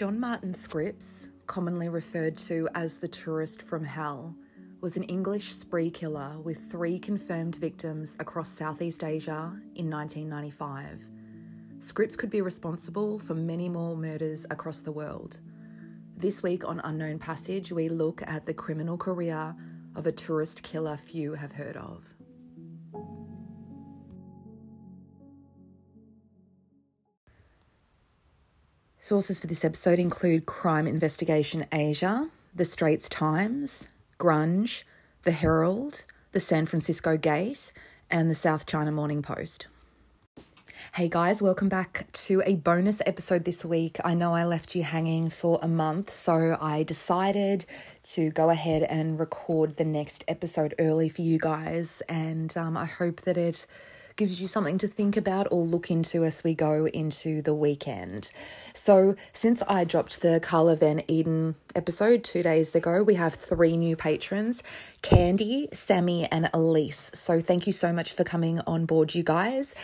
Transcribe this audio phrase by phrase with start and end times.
[0.00, 4.34] John Martin Scripps, commonly referred to as the tourist from hell,
[4.80, 11.10] was an English spree killer with three confirmed victims across Southeast Asia in 1995.
[11.80, 15.40] Scripps could be responsible for many more murders across the world.
[16.16, 19.54] This week on Unknown Passage, we look at the criminal career
[19.94, 22.06] of a tourist killer few have heard of.
[29.10, 33.88] Sources for this episode include Crime Investigation Asia, The Straits Times,
[34.20, 34.84] Grunge,
[35.24, 37.72] The Herald, The San Francisco Gate,
[38.08, 39.66] and the South China Morning Post.
[40.94, 43.98] Hey guys, welcome back to a bonus episode this week.
[44.04, 47.66] I know I left you hanging for a month, so I decided
[48.12, 52.84] to go ahead and record the next episode early for you guys, and um, I
[52.84, 53.66] hope that it
[54.20, 58.30] gives you something to think about or look into as we go into the weekend.
[58.74, 63.78] So, since I dropped the Carla Van Eden episode two days ago, we have three
[63.78, 64.62] new patrons
[65.00, 67.10] Candy, Sammy, and Elise.
[67.14, 69.74] So, thank you so much for coming on board, you guys.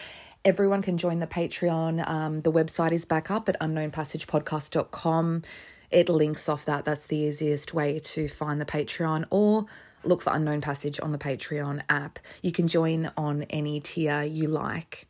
[0.45, 2.07] Everyone can join the Patreon.
[2.07, 5.45] Um, the website is back up at unknownpassagepodcast.com.
[5.91, 6.85] It links off that.
[6.85, 9.65] That's the easiest way to find the Patreon or
[10.07, 12.19] look for Unknown Passage on the Patreon app.
[12.43, 15.07] You can join on any tier you like.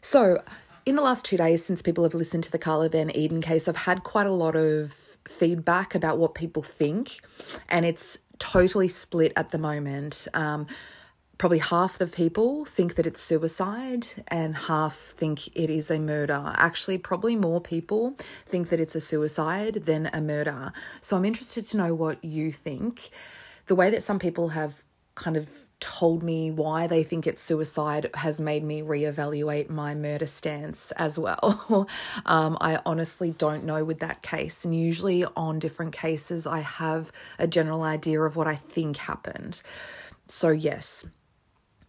[0.00, 0.42] So,
[0.84, 3.66] in the last two days, since people have listened to the Carla Van Eden case,
[3.66, 4.92] I've had quite a lot of
[5.26, 7.20] feedback about what people think,
[7.68, 10.28] and it's totally split at the moment.
[10.32, 10.66] Um,
[11.38, 16.52] probably half the people think that it's suicide and half think it is a murder.
[16.56, 18.14] Actually, probably more people
[18.46, 20.72] think that it's a suicide than a murder.
[21.00, 23.10] So I'm interested to know what you think
[23.66, 28.08] the way that some people have kind of told me why they think it's suicide
[28.14, 31.88] has made me reevaluate my murder stance as well.
[32.26, 37.12] um, I honestly don't know with that case, and usually on different cases, I have
[37.38, 39.62] a general idea of what I think happened.
[40.28, 41.04] So, yes.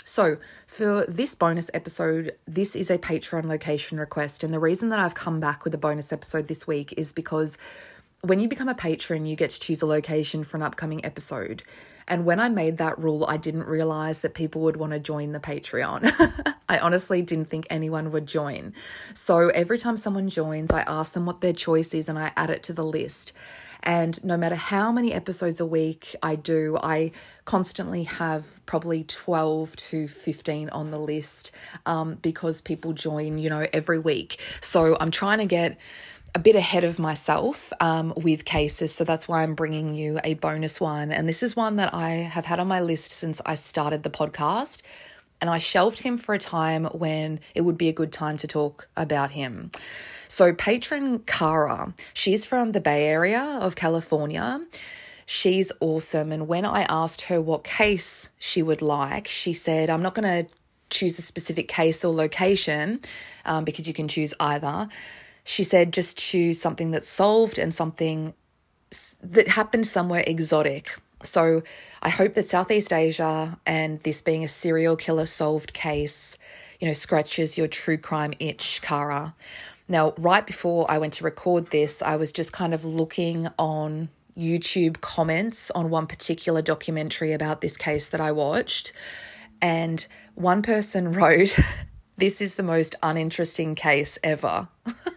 [0.04, 4.42] So, for this bonus episode, this is a Patreon location request.
[4.42, 7.58] And the reason that I've come back with a bonus episode this week is because
[8.22, 11.64] when you become a patron, you get to choose a location for an upcoming episode.
[12.08, 15.34] And when I made that rule, I didn't realize that people would want to join
[15.34, 16.56] the Patreon.
[16.70, 18.74] I honestly didn't think anyone would join.
[19.14, 22.50] So every time someone joins, I ask them what their choice is and I add
[22.50, 23.34] it to the list.
[23.84, 27.12] And no matter how many episodes a week I do, I
[27.46, 31.52] constantly have probably 12 to 15 on the list
[31.86, 34.42] um, because people join, you know, every week.
[34.62, 35.78] So I'm trying to get
[36.38, 40.36] a bit ahead of myself um, with cases, so that's why I'm bringing you a
[40.36, 41.12] bonus one.
[41.12, 44.12] And this is one that I have had on my list since I started the
[44.12, 44.84] podcast.
[45.42, 48.48] And I shelved him for a time when it would be a good time to
[48.48, 49.72] talk about him.
[50.28, 54.64] So, patron Kara, she's from the Bay Area of California.
[55.26, 56.32] She's awesome.
[56.32, 60.46] And when I asked her what case she would like, she said, I'm not going
[60.46, 60.52] to
[60.92, 63.02] choose a specific case or location
[63.44, 64.88] um, because you can choose either
[65.48, 68.34] she said just choose something that's solved and something
[69.24, 71.00] that happened somewhere exotic.
[71.24, 71.64] So
[72.02, 76.38] I hope that Southeast Asia and this being a serial killer solved case,
[76.82, 79.34] you know, scratches your true crime itch, Kara.
[79.88, 84.10] Now, right before I went to record this, I was just kind of looking on
[84.38, 88.92] YouTube comments on one particular documentary about this case that I watched.
[89.62, 90.06] And
[90.36, 91.58] one person wrote,
[92.18, 94.68] This is the most uninteresting case ever.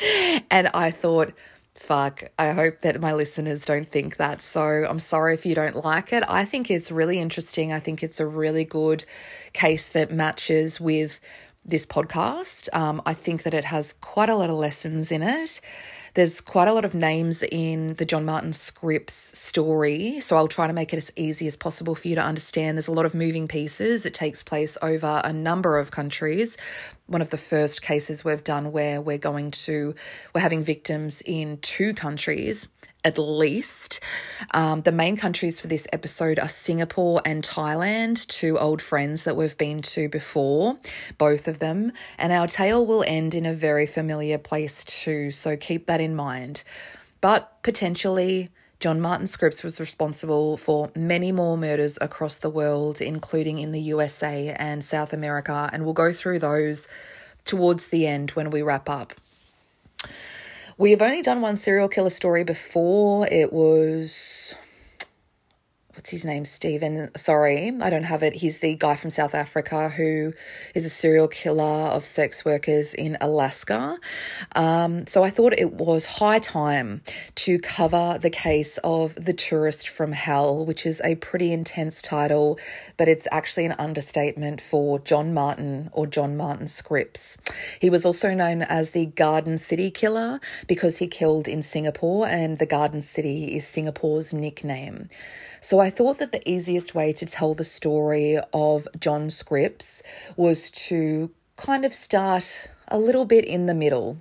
[0.50, 1.32] and I thought,
[1.74, 4.42] fuck, I hope that my listeners don't think that.
[4.42, 6.24] So I'm sorry if you don't like it.
[6.28, 7.72] I think it's really interesting.
[7.72, 9.04] I think it's a really good
[9.52, 11.20] case that matches with
[11.64, 12.68] this podcast.
[12.74, 15.60] Um, I think that it has quite a lot of lessons in it.
[16.14, 20.66] There's quite a lot of names in the John Martin Scripps story, so I'll try
[20.66, 22.76] to make it as easy as possible for you to understand.
[22.76, 24.06] There's a lot of moving pieces.
[24.06, 26.56] It takes place over a number of countries.
[27.08, 29.94] One of the first cases we've done where we're going to,
[30.34, 32.68] we're having victims in two countries
[33.04, 34.00] at least.
[34.52, 39.36] Um, the main countries for this episode are Singapore and Thailand, two old friends that
[39.36, 40.78] we've been to before,
[41.16, 41.92] both of them.
[42.18, 46.14] And our tale will end in a very familiar place too, so keep that in
[46.14, 46.64] mind.
[47.20, 53.58] But potentially, John Martin Scripps was responsible for many more murders across the world, including
[53.58, 56.86] in the USA and South America, and we'll go through those
[57.44, 59.14] towards the end when we wrap up.
[60.76, 63.26] We have only done one serial killer story before.
[63.26, 64.54] It was
[65.98, 66.44] what's his name?
[66.44, 67.10] Stephen.
[67.16, 68.34] Sorry, I don't have it.
[68.34, 70.32] He's the guy from South Africa who
[70.72, 73.98] is a serial killer of sex workers in Alaska.
[74.54, 77.02] Um, so I thought it was high time
[77.34, 82.60] to cover the case of The Tourist from Hell, which is a pretty intense title,
[82.96, 87.36] but it's actually an understatement for John Martin or John Martin Scripps.
[87.80, 92.58] He was also known as the Garden City Killer because he killed in Singapore, and
[92.58, 95.08] the Garden City is Singapore's nickname.
[95.60, 100.02] So I thought that the easiest way to tell the story of John Scripps
[100.36, 104.18] was to kind of start a little bit in the middle.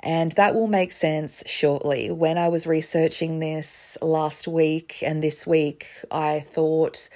[0.00, 2.10] And that will make sense shortly.
[2.10, 7.08] When I was researching this last week and this week, I thought,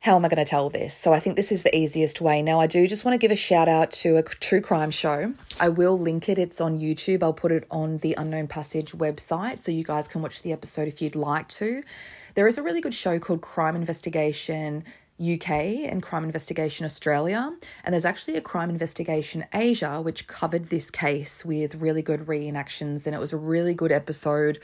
[0.00, 0.94] how am I going to tell this?
[0.94, 2.42] So I think this is the easiest way.
[2.42, 5.32] Now, I do just want to give a shout out to a true crime show.
[5.60, 7.22] I will link it, it's on YouTube.
[7.22, 10.88] I'll put it on the Unknown Passage website so you guys can watch the episode
[10.88, 11.82] if you'd like to.
[12.34, 14.84] There is a really good show called Crime Investigation
[15.20, 20.90] UK and Crime Investigation Australia, and there's actually a Crime Investigation Asia which covered this
[20.90, 24.58] case with really good reenactions, and it was a really good episode.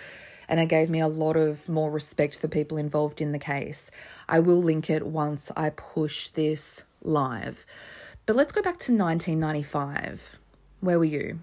[0.49, 3.91] And it gave me a lot of more respect for people involved in the case.
[4.31, 7.67] I will link it once I push this live.
[8.25, 10.39] But let's go back to 1995.
[10.81, 11.41] Where were you?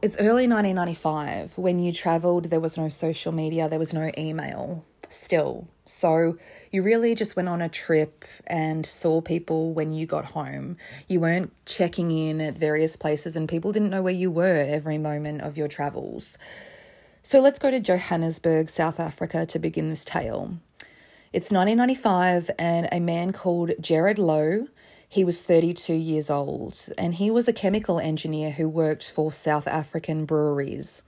[0.00, 1.58] It's early 1995.
[1.58, 5.66] When you travelled, there was no social media, there was no email still.
[5.86, 6.38] So
[6.70, 10.76] you really just went on a trip and saw people when you got home.
[11.08, 14.98] You weren't checking in at various places, and people didn't know where you were every
[14.98, 16.38] moment of your travels.
[17.24, 20.58] So let's go to Johannesburg, South Africa to begin this tale.
[21.32, 24.68] It's 1995, and a man called Gerard Lowe
[25.08, 29.66] he was 32 years old and he was a chemical engineer who worked for South
[29.66, 31.02] African breweries.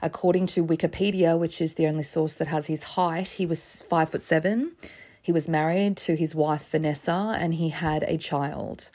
[0.00, 4.10] According to Wikipedia, which is the only source that has his height, he was five
[4.10, 4.72] foot seven.
[5.20, 8.90] He was married to his wife Vanessa and he had a child.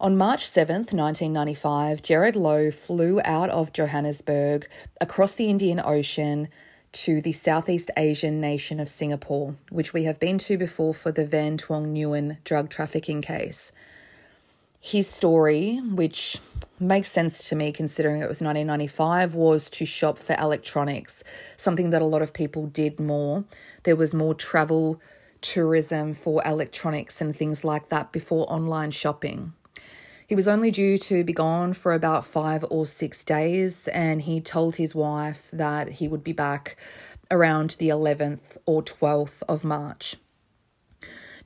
[0.00, 4.68] On March 7th, 1995, Gerard Lowe flew out of Johannesburg
[5.00, 6.48] across the Indian Ocean
[6.92, 11.26] to the Southeast Asian nation of Singapore, which we have been to before for the
[11.26, 13.72] Van Tuong Nguyen drug trafficking case.
[14.80, 16.38] His story, which
[16.78, 21.22] makes sense to me considering it was 1995, was to shop for electronics,
[21.56, 23.44] something that a lot of people did more.
[23.82, 25.00] There was more travel
[25.42, 29.52] tourism for electronics and things like that before online shopping.
[30.30, 34.40] He was only due to be gone for about five or six days, and he
[34.40, 36.76] told his wife that he would be back
[37.32, 40.14] around the 11th or 12th of March.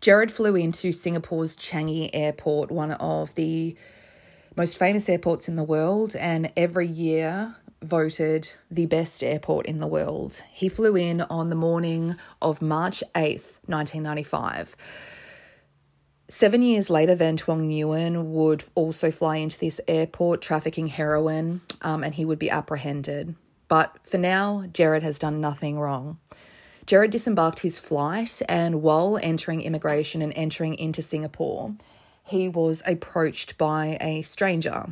[0.02, 3.74] Jared flew into Singapore's Changi Airport, one of the
[4.54, 9.86] most famous airports in the world, and every year voted the best airport in the
[9.86, 10.42] world.
[10.50, 14.76] He flew in on the morning of March 8th, 1995.
[16.28, 22.02] Seven years later, Van Tuong Nguyen would also fly into this airport trafficking heroin um,
[22.02, 23.34] and he would be apprehended.
[23.68, 26.18] But for now, Jared has done nothing wrong.
[26.86, 31.74] Jared disembarked his flight, and while entering immigration and entering into Singapore,
[32.24, 34.86] he was approached by a stranger.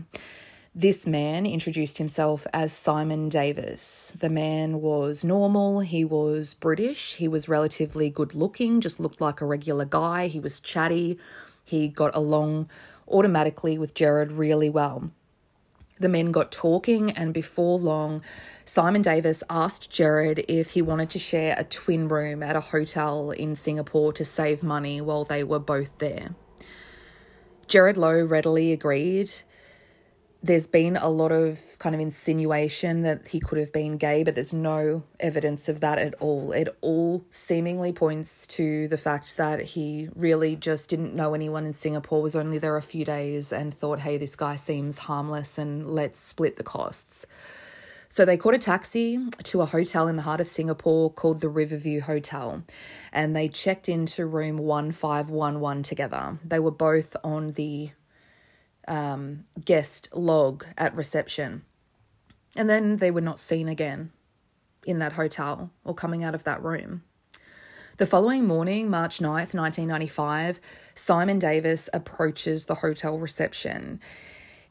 [0.75, 4.11] This man introduced himself as Simon Davis.
[4.19, 9.43] The man was normal, he was British, he was relatively good looking, just looked like
[9.43, 11.19] a regular guy, he was chatty,
[11.63, 12.71] he got along
[13.07, 15.11] automatically with Jared really well.
[16.01, 18.23] The men got talking, and before long,
[18.65, 23.31] Simon Davis asked Jared if he wanted to share a twin room at a hotel
[23.31, 26.35] in Singapore to save money while they were both there.
[27.67, 29.31] Jared Lowe readily agreed
[30.43, 34.35] there's been a lot of kind of insinuation that he could have been gay, but
[34.35, 36.51] there's no evidence of that at all.
[36.51, 41.73] It all seemingly points to the fact that he really just didn't know anyone in
[41.73, 45.89] Singapore, was only there a few days, and thought, hey, this guy seems harmless and
[45.89, 47.25] let's split the costs.
[48.09, 51.49] So they caught a taxi to a hotel in the heart of Singapore called the
[51.49, 52.63] Riverview Hotel,
[53.13, 56.39] and they checked into room 1511 together.
[56.45, 57.93] They were both on the
[58.89, 61.63] um, guest log at reception.
[62.57, 64.13] And then they were not seen again
[64.87, 67.03] in that hotel or coming out of that room.
[67.99, 70.61] The following morning, March 9th, 1995,
[70.95, 74.01] Simon Davis approaches the hotel reception.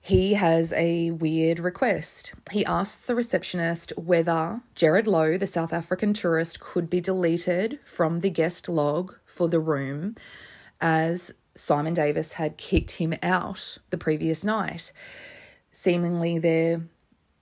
[0.01, 2.34] He has a weird request.
[2.50, 8.22] He asks the receptionist whether Jared Lowe, the South African tourist, could be deleted from
[8.22, 10.15] the guest log for the room
[10.82, 14.91] as Simon Davis had kicked him out the previous night.
[15.72, 16.81] Seemingly, their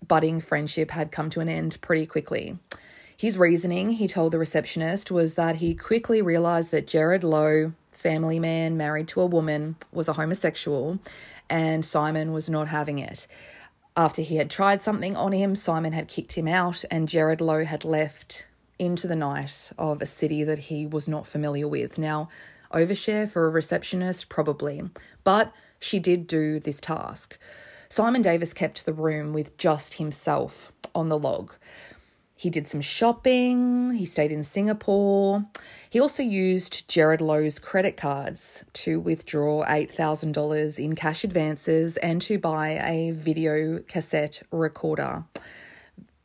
[0.07, 2.57] budding friendship had come to an end pretty quickly.
[3.15, 8.39] His reasoning, he told the receptionist, was that he quickly realised that Jared Lowe, family
[8.39, 10.99] man married to a woman, was a homosexual
[11.49, 13.27] and Simon was not having it.
[13.97, 17.65] After he had tried something on him, Simon had kicked him out and Jared Lowe
[17.65, 18.45] had left
[18.77, 21.97] into the night of a city that he was not familiar with.
[21.97, 22.29] Now,
[22.71, 24.83] overshare for a receptionist, probably,
[25.23, 27.37] but she did do this task.
[27.89, 31.53] Simon Davis kept the room with just himself on the log.
[32.39, 35.45] He did some shopping, he stayed in Singapore.
[35.89, 42.39] He also used Jared Lowe's credit cards to withdraw $8,000 in cash advances and to
[42.39, 45.25] buy a video cassette recorder.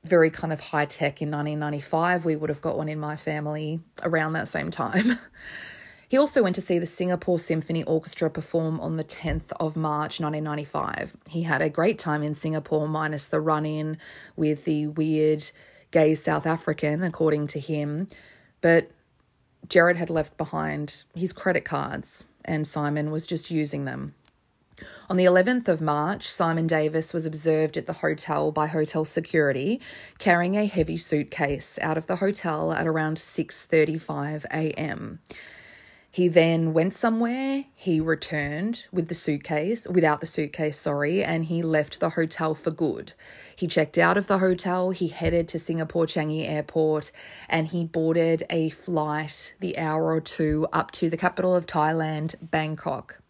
[0.04, 2.24] Very kind of high tech in 1995.
[2.24, 5.18] We would have got one in my family around that same time.
[6.08, 10.20] He also went to see the Singapore Symphony Orchestra perform on the 10th of March
[10.20, 11.16] 1995.
[11.28, 13.98] He had a great time in Singapore, minus the run in
[14.36, 15.50] with the weird
[15.90, 18.08] gay South African, according to him.
[18.60, 18.90] But
[19.68, 24.14] Jared had left behind his credit cards, and Simon was just using them.
[25.08, 29.80] On the 11th of March, Simon Davis was observed at the hotel by hotel security
[30.18, 35.20] carrying a heavy suitcase out of the hotel at around 6:35 a.m.
[36.14, 41.60] He then went somewhere, he returned with the suitcase, without the suitcase, sorry, and he
[41.60, 43.14] left the hotel for good.
[43.56, 47.10] He checked out of the hotel, he headed to Singapore Changi Airport,
[47.48, 52.36] and he boarded a flight the hour or two up to the capital of Thailand,
[52.40, 53.23] Bangkok.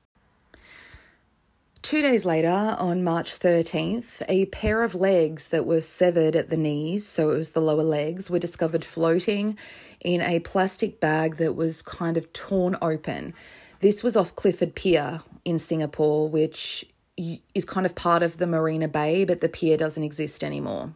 [1.84, 2.48] Two days later,
[2.78, 7.36] on March 13th, a pair of legs that were severed at the knees, so it
[7.36, 9.58] was the lower legs, were discovered floating
[10.00, 13.34] in a plastic bag that was kind of torn open.
[13.80, 16.86] This was off Clifford Pier in Singapore, which
[17.18, 20.94] is kind of part of the Marina Bay, but the pier doesn't exist anymore.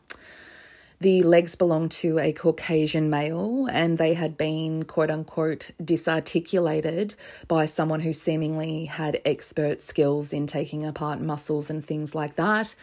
[1.01, 7.15] The legs belonged to a Caucasian male and they had been, quote unquote, disarticulated
[7.47, 12.75] by someone who seemingly had expert skills in taking apart muscles and things like that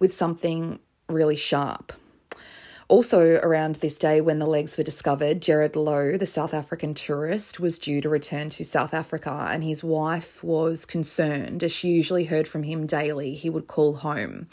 [0.00, 1.92] with something really sharp.
[2.90, 7.60] Also, around this day when the legs were discovered, Jared Lowe, the South African tourist,
[7.60, 12.24] was due to return to South Africa, and his wife was concerned as she usually
[12.24, 13.34] heard from him daily.
[13.34, 14.48] He would call home.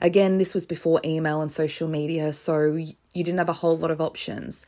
[0.00, 3.90] Again, this was before email and social media, so you didn't have a whole lot
[3.90, 4.64] of options.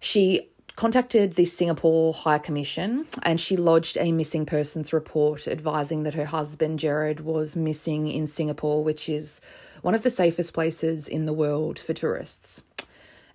[0.00, 6.14] She contacted the Singapore High Commission and she lodged a missing persons report advising that
[6.14, 9.40] her husband Jared was missing in Singapore, which is
[9.82, 12.62] one of the safest places in the world for tourists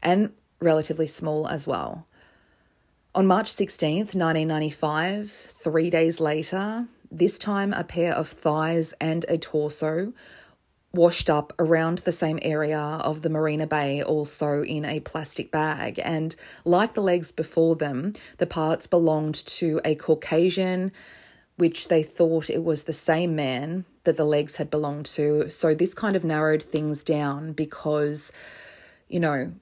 [0.02, 2.08] and relatively small as well.
[3.14, 9.38] On March 16th, 1995, three days later, this time a pair of thighs and a
[9.38, 10.14] torso
[10.94, 16.00] washed up around the same area of the Marina Bay, also in a plastic bag.
[16.04, 20.92] And like the legs before them, the parts belonged to a Caucasian,
[21.58, 25.50] which they thought it was the same man that the legs had belonged to.
[25.50, 28.32] So this kind of narrowed things down because,
[29.08, 29.54] you know,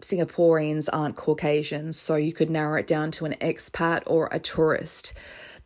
[0.00, 5.14] Singaporeans aren't Caucasians, so you could narrow it down to an expat or a tourist.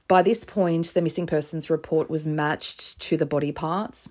[0.09, 4.09] By this point, the missing persons report was matched to the body parts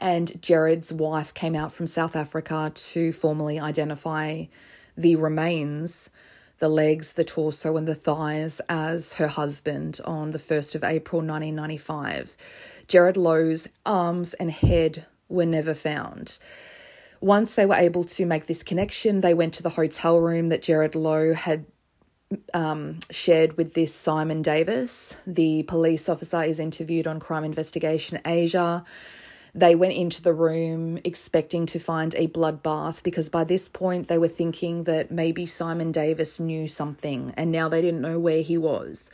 [0.00, 4.44] and Jared's wife came out from South Africa to formally identify
[4.96, 6.10] the remains,
[6.60, 11.20] the legs, the torso, and the thighs as her husband on the 1st of April
[11.20, 12.36] 1995.
[12.86, 16.38] Jared Lowe's arms and head were never found.
[17.20, 20.62] Once they were able to make this connection, they went to the hotel room that
[20.62, 21.66] Jared Lowe had
[22.54, 25.16] um, shared with this Simon Davis.
[25.26, 28.84] The police officer is interviewed on Crime Investigation Asia
[29.54, 34.18] they went into the room expecting to find a bloodbath because by this point they
[34.18, 38.56] were thinking that maybe Simon Davis knew something and now they didn't know where he
[38.56, 39.10] was.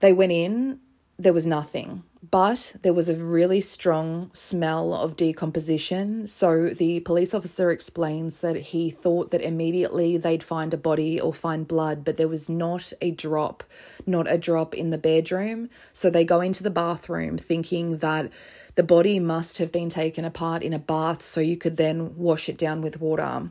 [0.00, 0.80] They went in,
[1.22, 2.02] there was nothing.
[2.30, 6.26] But there was a really strong smell of decomposition.
[6.26, 11.34] So the police officer explains that he thought that immediately they'd find a body or
[11.34, 13.64] find blood, but there was not a drop,
[14.06, 15.68] not a drop in the bedroom.
[15.92, 18.32] So they go into the bathroom thinking that
[18.74, 22.48] the body must have been taken apart in a bath so you could then wash
[22.48, 23.50] it down with water.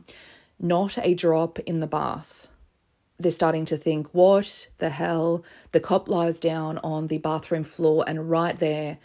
[0.58, 2.41] Not a drop in the bath
[3.22, 5.44] they're starting to think, what the hell?
[5.72, 8.98] The cop lies down on the bathroom floor, and right there,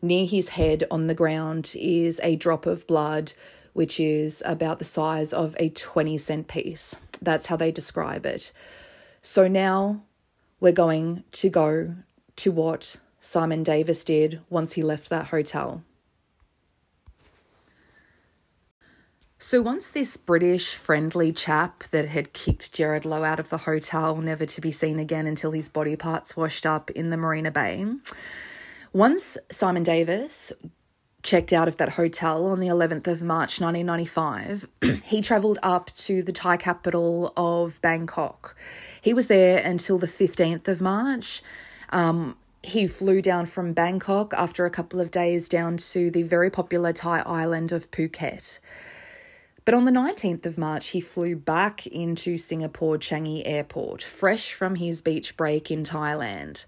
[0.00, 3.32] near his head on the ground, is a drop of blood,
[3.72, 6.96] which is about the size of a 20 cent piece.
[7.20, 8.52] That's how they describe it.
[9.20, 10.02] So now
[10.60, 11.94] we're going to go
[12.36, 15.82] to what Simon Davis did once he left that hotel.
[19.46, 24.16] So once this British friendly chap that had kicked Jared Lowe out of the hotel,
[24.16, 27.84] never to be seen again until his body parts washed up in the Marina Bay,
[28.94, 30.50] once Simon Davis
[31.22, 34.66] checked out of that hotel on the 11th of March 1995,
[35.04, 38.56] he travelled up to the Thai capital of Bangkok.
[39.02, 41.42] He was there until the 15th of March.
[41.90, 46.48] Um, he flew down from Bangkok after a couple of days down to the very
[46.48, 48.58] popular Thai island of Phuket.
[49.64, 54.74] But on the 19th of March, he flew back into Singapore Changi Airport, fresh from
[54.74, 56.66] his beach break in Thailand.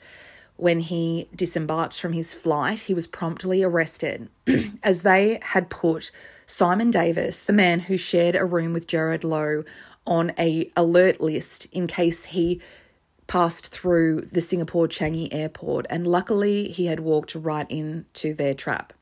[0.57, 4.31] When he disembarked from his flight, he was promptly arrested
[4.83, 6.11] as they had put
[6.47, 9.65] Simon Davis, the man who shared a room with Jared Lowe,
[10.07, 12.63] on a alert list in case he
[13.27, 18.93] passed through the Singapore Changi airport and luckily he had walked right into their trap.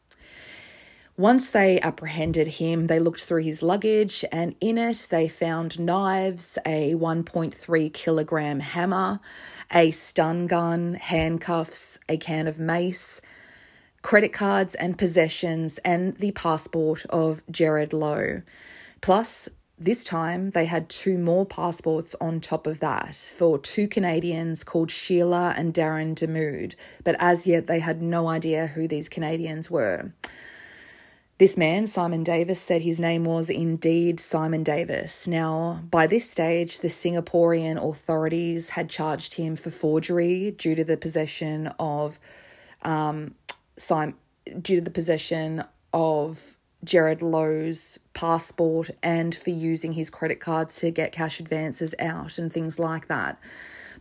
[1.16, 6.58] Once they apprehended him, they looked through his luggage, and in it they found knives,
[6.66, 9.20] a 1.3 kilogram hammer,
[9.72, 13.20] a stun gun, handcuffs, a can of mace,
[14.02, 18.42] credit cards and possessions, and the passport of Jared Lowe.
[19.00, 24.64] Plus, this time they had two more passports on top of that for two Canadians
[24.64, 29.70] called Sheila and Darin Damude, but as yet they had no idea who these Canadians
[29.70, 30.12] were.
[31.36, 35.26] This man, Simon Davis, said his name was indeed Simon Davis.
[35.26, 40.96] Now, by this stage, the Singaporean authorities had charged him for forgery due to the
[40.96, 42.20] possession of
[42.82, 43.34] um,
[43.76, 44.14] Sim-
[44.44, 50.92] due to the possession of Gerard Lowe's passport and for using his credit cards to
[50.92, 53.40] get cash advances out and things like that.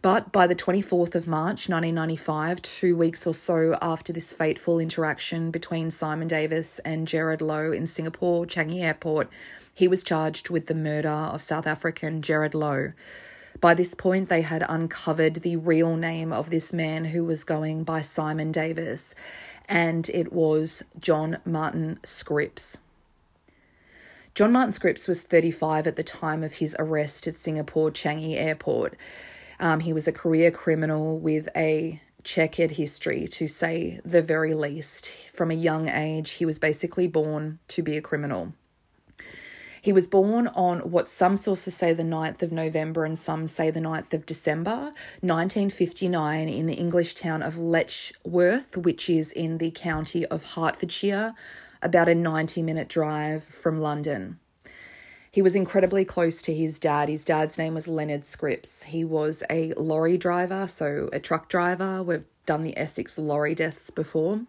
[0.04, 5.50] But by the 24th of March 1995, two weeks or so after this fateful interaction
[5.50, 9.30] between Simon Davis and Gerard Lowe in Singapore Changi Airport,
[9.74, 12.92] he was charged with the murder of South African Gerard Lowe.
[13.62, 17.86] By this point, they had uncovered the real name of this man who was going
[17.86, 19.16] by Simon Davis,
[19.70, 22.78] and it was John Martin Scripps.
[24.36, 28.98] John Martin Scripps was 35 at the time of his arrest at Singapore Changi Airport.
[29.64, 35.06] Um, he was a career criminal with a checkered history, to say the very least.
[35.32, 38.52] From a young age, he was basically born to be a criminal.
[39.82, 43.72] He was born on what some sources say the 9th of November and some say
[43.72, 49.72] the 9th of December, 1959, in the English town of Letchworth, which is in the
[49.72, 51.36] county of Hertfordshire,
[51.82, 54.40] about a 90 minute drive from London.
[55.34, 57.10] He was incredibly close to his dad.
[57.10, 58.84] His dad's name was Leonard Scripps.
[58.84, 62.04] He was a lorry driver, so a truck driver.
[62.04, 64.42] We've done the Essex lorry deaths before.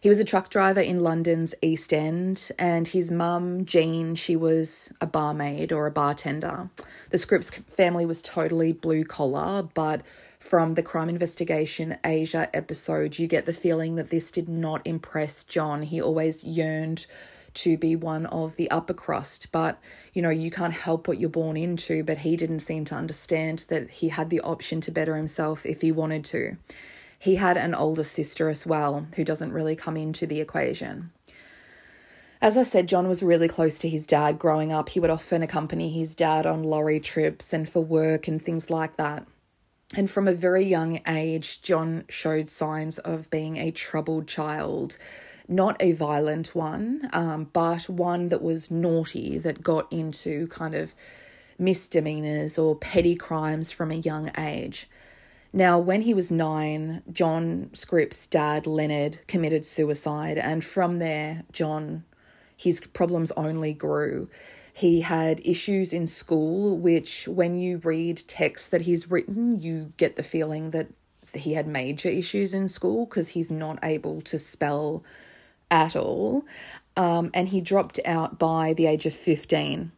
[0.00, 4.92] He was a truck driver in London's East End, and his mum, Jean, she was
[5.00, 6.70] a barmaid or a bartender.
[7.10, 10.06] The Scripps family was totally blue collar, but
[10.38, 15.42] from the Crime Investigation Asia episode, you get the feeling that this did not impress
[15.42, 15.82] John.
[15.82, 17.06] He always yearned
[17.54, 19.48] to be one of the upper crust.
[19.52, 19.78] But,
[20.12, 22.02] you know, you can't help what you're born into.
[22.04, 25.80] But he didn't seem to understand that he had the option to better himself if
[25.80, 26.56] he wanted to.
[27.18, 31.12] He had an older sister as well, who doesn't really come into the equation.
[32.40, 34.88] As I said, John was really close to his dad growing up.
[34.88, 38.96] He would often accompany his dad on lorry trips and for work and things like
[38.96, 39.24] that.
[39.94, 44.98] And from a very young age, John showed signs of being a troubled child
[45.52, 50.94] not a violent one, um, but one that was naughty, that got into kind of
[51.58, 54.88] misdemeanors or petty crimes from a young age.
[55.52, 62.04] Now, when he was nine, John Scripps' dad, Leonard, committed suicide, and from there, John,
[62.56, 64.30] his problems only grew.
[64.72, 70.16] He had issues in school, which, when you read texts that he's written, you get
[70.16, 70.88] the feeling that
[71.34, 75.04] he had major issues in school because he's not able to spell
[75.72, 76.44] at all,
[76.96, 79.90] um, and he dropped out by the age of 15.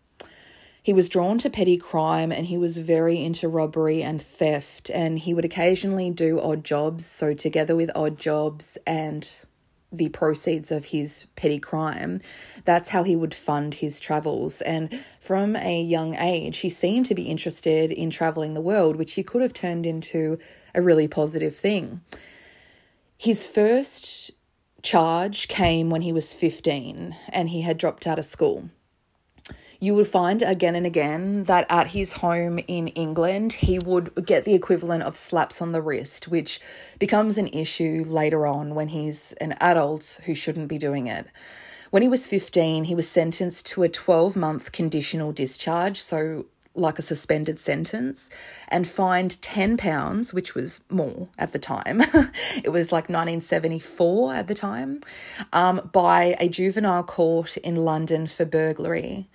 [0.80, 5.18] He was drawn to petty crime and he was very into robbery and theft, and
[5.18, 7.04] he would occasionally do odd jobs.
[7.04, 9.28] So, together with odd jobs and
[9.90, 12.20] the proceeds of his petty crime,
[12.64, 14.60] that's how he would fund his travels.
[14.60, 19.14] And from a young age, he seemed to be interested in traveling the world, which
[19.14, 20.38] he could have turned into
[20.74, 22.02] a really positive thing.
[23.16, 24.32] His first
[24.84, 28.68] charge came when he was 15 and he had dropped out of school.
[29.80, 34.44] You would find again and again that at his home in England, he would get
[34.44, 36.60] the equivalent of slaps on the wrist, which
[36.98, 41.26] becomes an issue later on when he's an adult who shouldn't be doing it.
[41.90, 46.98] When he was 15, he was sentenced to a 12 month conditional discharge, so like
[46.98, 48.28] a suspended sentence,
[48.68, 52.00] and fined £10, which was more at the time.
[52.64, 55.00] it was like 1974 at the time,
[55.52, 59.28] um, by a juvenile court in London for burglary.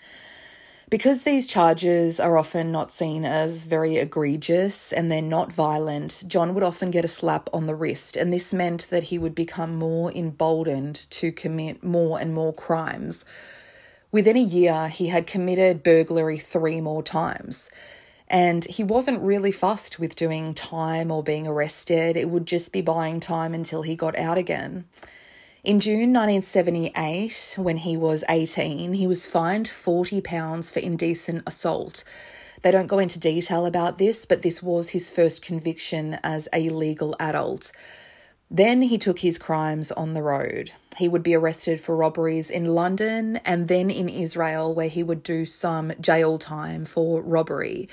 [0.90, 6.56] Because these charges are often not seen as very egregious and they're not violent, John
[6.56, 9.76] would often get a slap on the wrist, and this meant that he would become
[9.76, 13.24] more emboldened to commit more and more crimes.
[14.12, 17.70] Within a year, he had committed burglary three more times.
[18.28, 22.18] And he wasn't really fussed with doing time or being arrested.
[22.18, 24.86] It would just be buying time until he got out again.
[25.64, 32.04] In June 1978, when he was 18, he was fined £40 for indecent assault.
[32.62, 36.70] They don't go into detail about this, but this was his first conviction as a
[36.70, 37.72] legal adult.
[38.52, 40.72] Then he took his crimes on the road.
[40.98, 45.22] He would be arrested for robberies in London and then in Israel, where he would
[45.22, 47.88] do some jail time for robbery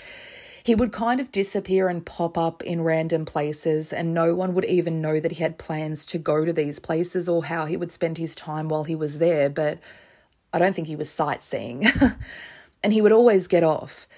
[0.66, 4.64] he would kind of disappear and pop up in random places, and no one would
[4.64, 7.92] even know that he had plans to go to these places or how he would
[7.92, 9.48] spend his time while he was there.
[9.48, 9.78] But
[10.52, 11.86] I don't think he was sightseeing.
[12.82, 14.08] and he would always get off.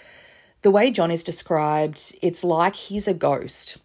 [0.63, 3.77] The way John is described, it's like he's a ghost.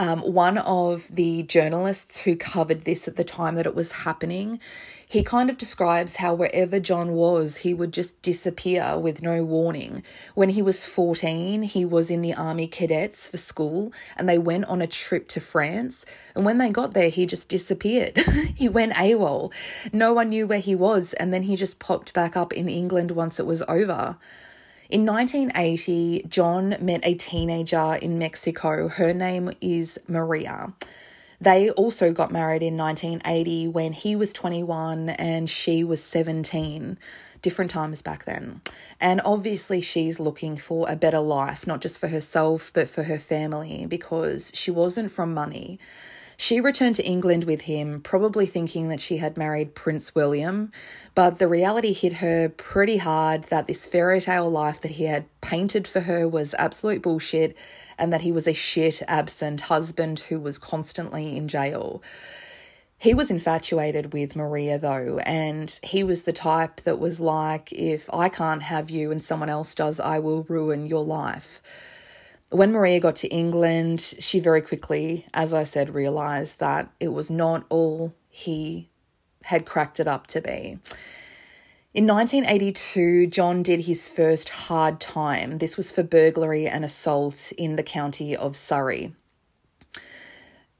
[0.00, 4.60] Um, one of the journalists who covered this at the time that it was happening,
[5.08, 10.04] he kind of describes how wherever John was, he would just disappear with no warning.
[10.36, 14.66] When he was 14, he was in the army cadets for school and they went
[14.66, 16.06] on a trip to France.
[16.36, 18.16] And when they got there, he just disappeared.
[18.54, 19.52] he went AWOL.
[19.92, 21.12] No one knew where he was.
[21.14, 24.16] And then he just popped back up in England once it was over.
[24.90, 28.88] In 1980, John met a teenager in Mexico.
[28.88, 30.72] Her name is Maria.
[31.42, 36.96] They also got married in 1980 when he was 21 and she was 17.
[37.42, 38.62] Different times back then.
[38.98, 43.18] And obviously, she's looking for a better life, not just for herself, but for her
[43.18, 45.78] family, because she wasn't from money.
[46.40, 50.70] She returned to England with him, probably thinking that she had married Prince William,
[51.16, 55.26] but the reality hit her pretty hard that this fairy tale life that he had
[55.40, 57.56] painted for her was absolute bullshit
[57.98, 62.00] and that he was a shit, absent husband who was constantly in jail.
[62.98, 68.08] He was infatuated with Maria, though, and he was the type that was like, if
[68.14, 71.60] I can't have you and someone else does, I will ruin your life.
[72.50, 77.30] When Maria got to England, she very quickly, as I said, realised that it was
[77.30, 78.88] not all he
[79.44, 80.78] had cracked it up to be.
[81.92, 85.58] In 1982, John did his first hard time.
[85.58, 89.14] This was for burglary and assault in the county of Surrey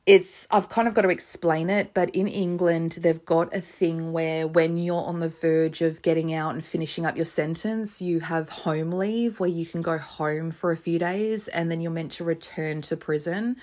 [0.09, 4.11] it's I've kind of got to explain it, but in England they've got a thing
[4.11, 8.21] where when you're on the verge of getting out and finishing up your sentence, you
[8.21, 11.93] have home leave where you can go home for a few days and then you're
[11.93, 13.59] meant to return to prison.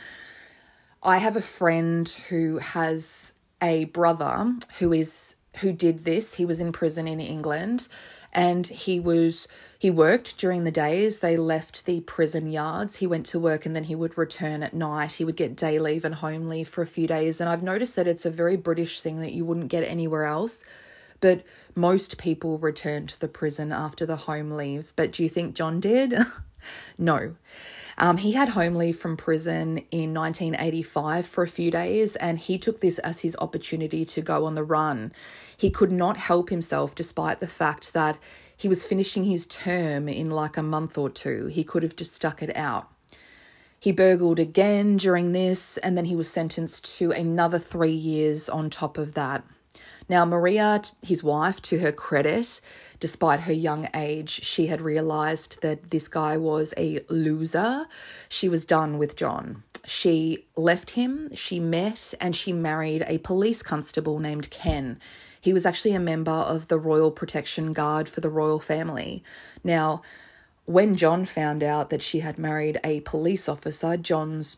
[1.02, 6.36] I have a friend who has a brother who is who did this.
[6.36, 7.88] He was in prison in England
[8.36, 9.48] and he was
[9.80, 12.98] he worked during the days they left the prison yards.
[12.98, 15.14] He went to work and then he would return at night.
[15.14, 17.40] He would get day leave and home leave for a few days.
[17.40, 20.66] And i've noticed that it's a very british thing that you wouldn't get anywhere else.
[21.22, 21.44] But
[21.76, 24.92] most people return to the prison after the home leave.
[24.98, 26.14] But do you think john did
[26.98, 27.36] no
[27.98, 32.58] um, he had home leave from prison in 1985 for a few days, and he
[32.58, 35.14] took this as his opportunity to go on the run.
[35.56, 38.18] He could not help himself despite the fact that
[38.56, 41.46] he was finishing his term in like a month or two.
[41.48, 42.90] He could have just stuck it out.
[43.80, 48.70] He burgled again during this, and then he was sentenced to another three years on
[48.70, 49.44] top of that.
[50.08, 52.62] Now, Maria, his wife, to her credit,
[53.00, 57.88] despite her young age, she had realized that this guy was a loser.
[58.30, 59.64] She was done with John.
[59.86, 65.00] She left him, she met, and she married a police constable named Ken.
[65.40, 69.24] He was actually a member of the Royal Protection Guard for the royal family.
[69.64, 70.02] Now,
[70.66, 74.58] when John found out that she had married a police officer, John's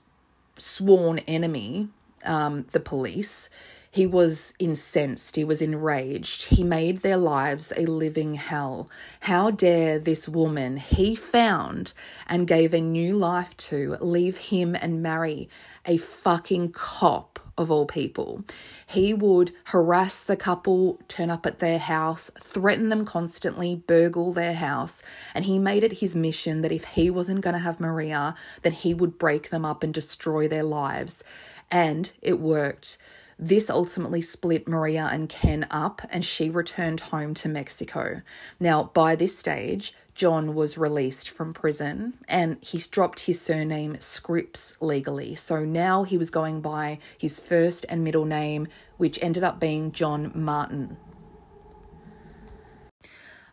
[0.57, 1.89] sworn enemy,
[2.23, 3.49] um, the police,
[3.97, 6.45] he was incensed, he was enraged.
[6.45, 8.87] He made their lives a living hell.
[9.21, 11.93] How dare this woman he found
[12.27, 15.49] and gave a new life to leave him and marry
[15.83, 18.43] a fucking cop of all people.
[18.85, 24.53] He would harass the couple, turn up at their house, threaten them constantly, burgle their
[24.53, 25.01] house,
[25.33, 28.73] and he made it his mission that if he wasn't going to have Maria, then
[28.73, 31.23] he would break them up and destroy their lives.
[31.71, 32.99] And it worked.
[33.39, 38.23] This ultimately split Maria and Ken up, and she returned home to Mexico.
[38.59, 44.75] Now, by this stage, John was released from prison and he's dropped his surname Scripps
[44.81, 45.35] legally.
[45.35, 49.91] So now he was going by his first and middle name, which ended up being
[49.91, 50.97] John Martin.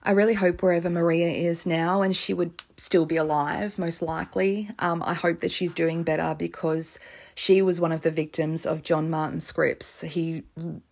[0.02, 4.68] I really hope wherever Maria is now, and she would still be alive, most likely.
[4.78, 6.98] Um, I hope that she's doing better because
[7.34, 10.02] she was one of the victims of John Martin Scripps.
[10.02, 10.42] He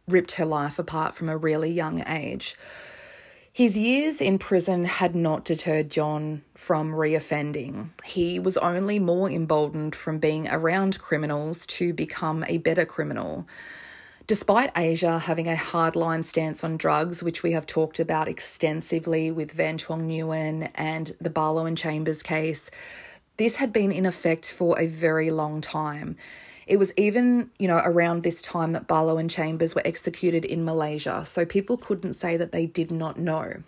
[0.07, 2.57] ripped her life apart from a really young age.
[3.55, 7.91] His years in prison had not deterred John from reoffending.
[8.03, 13.47] He was only more emboldened from being around criminals to become a better criminal.
[14.29, 19.51] Despite Asia having a hardline stance on drugs, which we have talked about extensively with
[19.51, 22.71] Van Tuong Nguyen and the Barlow and Chambers case,
[23.37, 26.17] this had been in effect for a very long time.
[26.69, 30.65] It was even, you know, around this time that Barlow and Chambers were executed in
[30.65, 33.65] Malaysia, so people couldn't say that they did not know.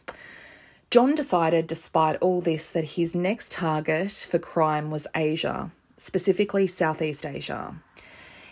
[0.93, 7.27] John decided, despite all this, that his next target for crime was Asia, specifically Southeast
[7.27, 7.75] Asia.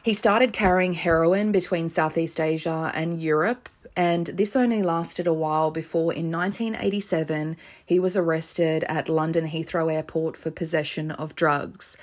[0.02, 5.70] He started carrying heroin between Southeast Asia and Europe, and this only lasted a while
[5.70, 11.96] before in 1987 he was arrested at London Heathrow Airport for possession of drugs.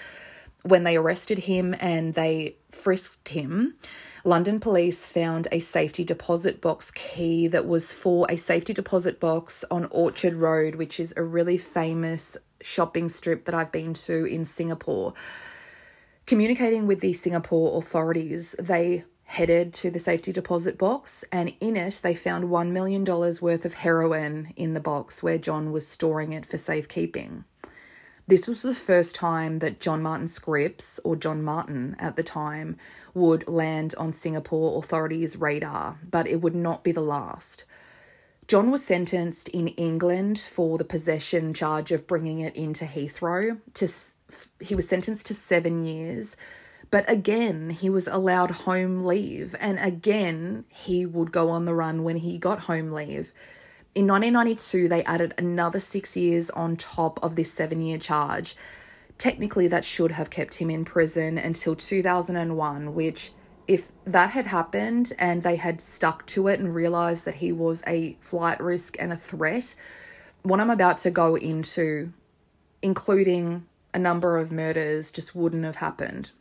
[0.61, 3.75] When they arrested him and they frisked him,
[4.23, 9.65] London police found a safety deposit box key that was for a safety deposit box
[9.69, 14.45] on Orchard Road, which is a really famous shopping strip that I've been to in
[14.45, 15.13] Singapore.
[16.29, 22.01] Communicating with the Singapore authorities, they headed to the safety deposit box and in it
[22.03, 26.45] they found $1 million worth of heroin in the box where John was storing it
[26.45, 27.45] for safekeeping.
[28.27, 32.77] This was the first time that John Martin Scripps, or John Martin at the time,
[33.15, 37.65] would land on Singapore authorities' radar, but it would not be the last.
[38.47, 43.87] John was sentenced in England for the possession charge of bringing it into Heathrow to
[44.59, 46.35] he was sentenced to seven years.
[46.91, 49.55] But again, he was allowed home leave.
[49.59, 53.31] And again, he would go on the run when he got home leave.
[53.95, 58.55] In 1992, they added another six years on top of this seven year charge.
[59.17, 63.33] Technically, that should have kept him in prison until 2001, which,
[63.67, 67.83] if that had happened and they had stuck to it and realized that he was
[67.85, 69.75] a flight risk and a threat,
[70.43, 72.13] what I'm about to go into,
[72.81, 76.31] including a number of murders just wouldn't have happened.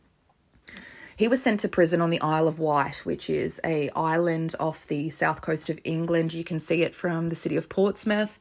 [1.15, 4.87] He was sent to prison on the Isle of Wight, which is a island off
[4.87, 6.33] the south coast of England.
[6.33, 8.39] You can see it from the city of Portsmouth.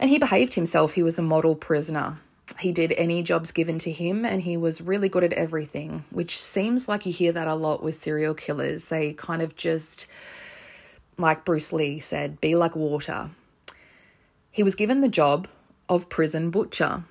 [0.00, 0.94] And he behaved himself.
[0.94, 2.18] He was a model prisoner.
[2.58, 6.40] He did any jobs given to him and he was really good at everything, which
[6.40, 8.86] seems like you hear that a lot with serial killers.
[8.86, 10.08] They kind of just,
[11.16, 13.30] like Bruce Lee said, be like water.
[14.50, 15.46] He was given the job
[15.88, 17.04] of prison butcher.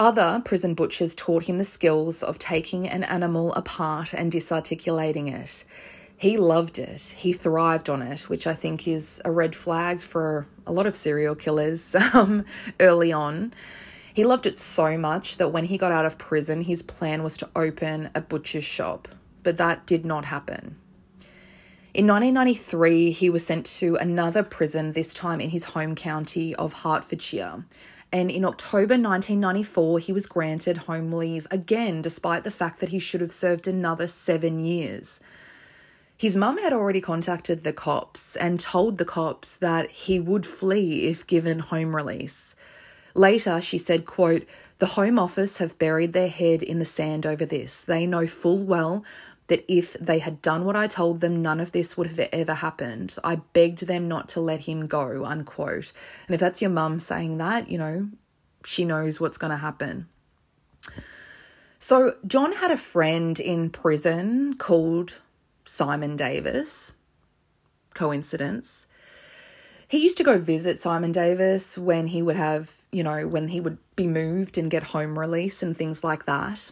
[0.00, 5.62] Other prison butchers taught him the skills of taking an animal apart and disarticulating it.
[6.16, 7.14] He loved it.
[7.18, 10.96] He thrived on it, which I think is a red flag for a lot of
[10.96, 12.46] serial killers um,
[12.80, 13.52] early on.
[14.14, 17.36] He loved it so much that when he got out of prison, his plan was
[17.36, 19.06] to open a butcher's shop,
[19.42, 20.76] but that did not happen.
[21.92, 26.72] In 1993, he was sent to another prison, this time in his home county of
[26.72, 27.66] Hertfordshire
[28.12, 32.98] and in October 1994, he was granted home leave again, despite the fact that he
[32.98, 35.20] should have served another seven years.
[36.16, 41.06] His mum had already contacted the cops and told the cops that he would flee
[41.06, 42.54] if given home release.
[43.14, 44.46] Later, she said, quote,
[44.80, 47.80] The Home Office have buried their head in the sand over this.
[47.80, 49.04] They know full well
[49.50, 52.54] that if they had done what I told them, none of this would have ever
[52.54, 53.16] happened.
[53.24, 55.92] I begged them not to let him go, unquote.
[56.28, 58.08] And if that's your mum saying that, you know,
[58.64, 60.06] she knows what's going to happen.
[61.80, 65.20] So, John had a friend in prison called
[65.64, 66.92] Simon Davis.
[67.92, 68.86] Coincidence.
[69.88, 73.60] He used to go visit Simon Davis when he would have, you know, when he
[73.60, 76.70] would be moved and get home release and things like that.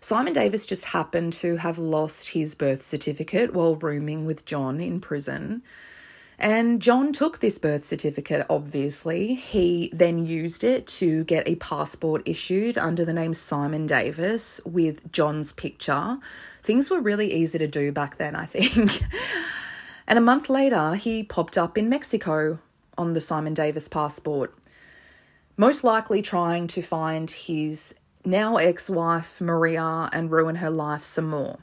[0.00, 5.00] Simon Davis just happened to have lost his birth certificate while rooming with John in
[5.00, 5.62] prison.
[6.38, 9.34] And John took this birth certificate, obviously.
[9.34, 15.10] He then used it to get a passport issued under the name Simon Davis with
[15.10, 16.18] John's picture.
[16.62, 19.02] Things were really easy to do back then, I think.
[20.06, 22.60] and a month later, he popped up in Mexico
[22.96, 24.56] on the Simon Davis passport,
[25.56, 27.94] most likely trying to find his
[28.28, 31.58] now ex wife Maria and ruin her life some more.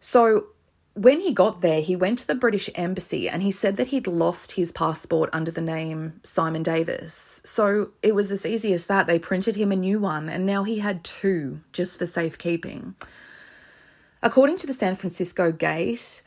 [0.00, 0.46] So,
[0.94, 4.06] when he got there, he went to the British Embassy and he said that he'd
[4.06, 7.40] lost his passport under the name Simon Davis.
[7.44, 9.08] So it was as easy as that.
[9.08, 12.94] They printed him a new one and now he had two just for safekeeping.
[14.22, 16.22] According to the San Francisco Gate,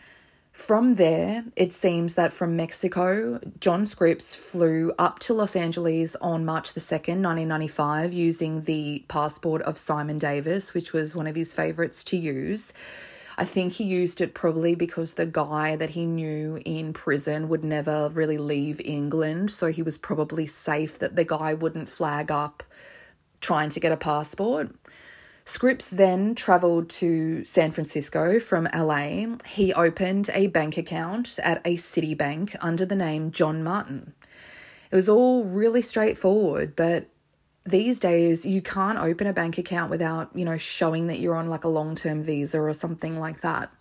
[0.58, 6.46] from there, it seems that from Mexico, John Scripps flew up to Los Angeles on
[6.46, 11.54] March the 2nd, 1995, using the passport of Simon Davis, which was one of his
[11.54, 12.74] favorites to use.
[13.38, 17.64] I think he used it probably because the guy that he knew in prison would
[17.64, 19.52] never really leave England.
[19.52, 22.64] So he was probably safe that the guy wouldn't flag up
[23.42, 24.72] trying to get a passport.
[25.48, 29.38] Scripps then travelled to San Francisco from LA.
[29.46, 34.14] He opened a bank account at a Citibank under the name John Martin.
[34.92, 37.08] It was all really straightforward, but
[37.66, 41.48] these days you can't open a bank account without, you know, showing that you're on
[41.50, 43.72] like a long-term visa or something like that.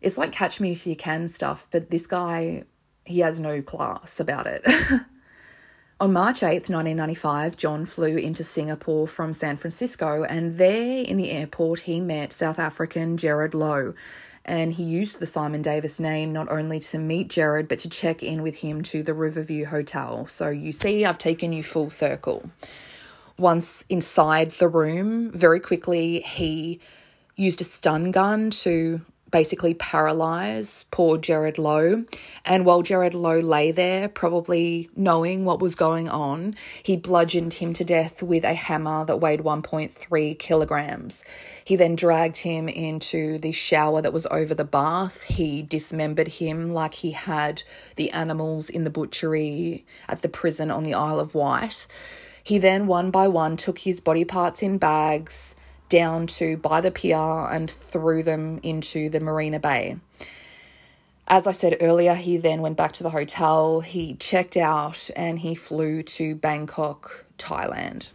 [0.00, 2.64] It's like catch me if you can stuff, but this guy
[3.04, 4.66] he has no class about it.
[6.00, 11.30] On March 8th, 1995, John flew into Singapore from San Francisco, and there in the
[11.30, 13.94] airport, he met South African Jared Lowe.
[14.44, 18.24] And he used the Simon Davis name not only to meet Jared, but to check
[18.24, 20.26] in with him to the Riverview Hotel.
[20.26, 22.50] So you see, I've taken you full circle.
[23.38, 26.80] Once inside the room, very quickly, he
[27.36, 29.00] used a stun gun to
[29.34, 32.04] basically paralyze poor Jared Lowe.
[32.44, 37.72] And while Jared Lowe lay there, probably knowing what was going on, he bludgeoned him
[37.72, 41.24] to death with a hammer that weighed 1.3 kilograms.
[41.64, 45.24] He then dragged him into the shower that was over the bath.
[45.24, 47.64] He dismembered him like he had
[47.96, 51.88] the animals in the butchery at the prison on the Isle of Wight.
[52.44, 55.56] He then, one by one, took his body parts in bags
[55.88, 59.96] down to by the pier and threw them into the Marina Bay.
[61.26, 65.38] As I said earlier, he then went back to the hotel, he checked out, and
[65.38, 68.10] he flew to Bangkok, Thailand.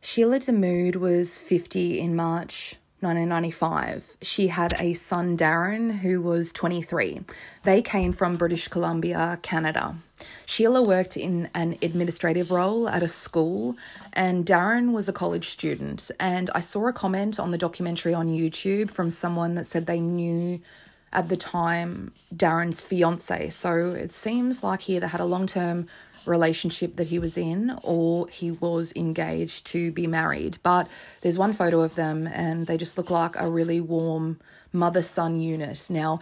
[0.00, 4.16] Sheila Damude was 50 in March 1995.
[4.22, 7.20] She had a son, Darin, who was 23.
[7.62, 9.98] They came from British Columbia, Canada.
[10.46, 13.76] Sheila worked in an administrative role at a school,
[14.12, 16.10] and Darin was a college student.
[16.18, 20.00] And I saw a comment on the documentary on YouTube from someone that said they
[20.00, 20.60] knew
[21.12, 23.50] at the time Darin's fiance.
[23.50, 25.86] So it seems like he either had a long term
[26.26, 30.58] relationship that he was in or he was engaged to be married.
[30.62, 30.88] But
[31.22, 34.38] there's one photo of them and they just look like a really warm
[34.72, 35.86] mother son unit.
[35.90, 36.20] Now,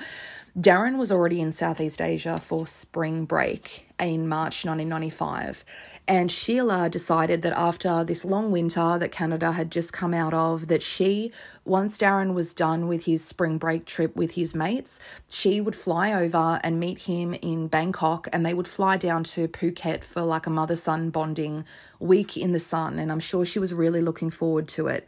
[0.59, 5.67] Darin was already in Southeast Asia for spring break in March 1995,
[6.09, 10.69] and Sheila decided that after this long winter that Canada had just come out of,
[10.69, 11.31] that she,
[11.67, 16.13] once Darin was done with his spring break trip with his mates, she would fly
[16.13, 20.47] over and meet him in Bangkok, and they would fly down to Phuket for like
[20.47, 21.67] a mother son bonding
[21.99, 22.99] week in the sun.
[22.99, 25.07] And I'm sure she was really looking forward to it.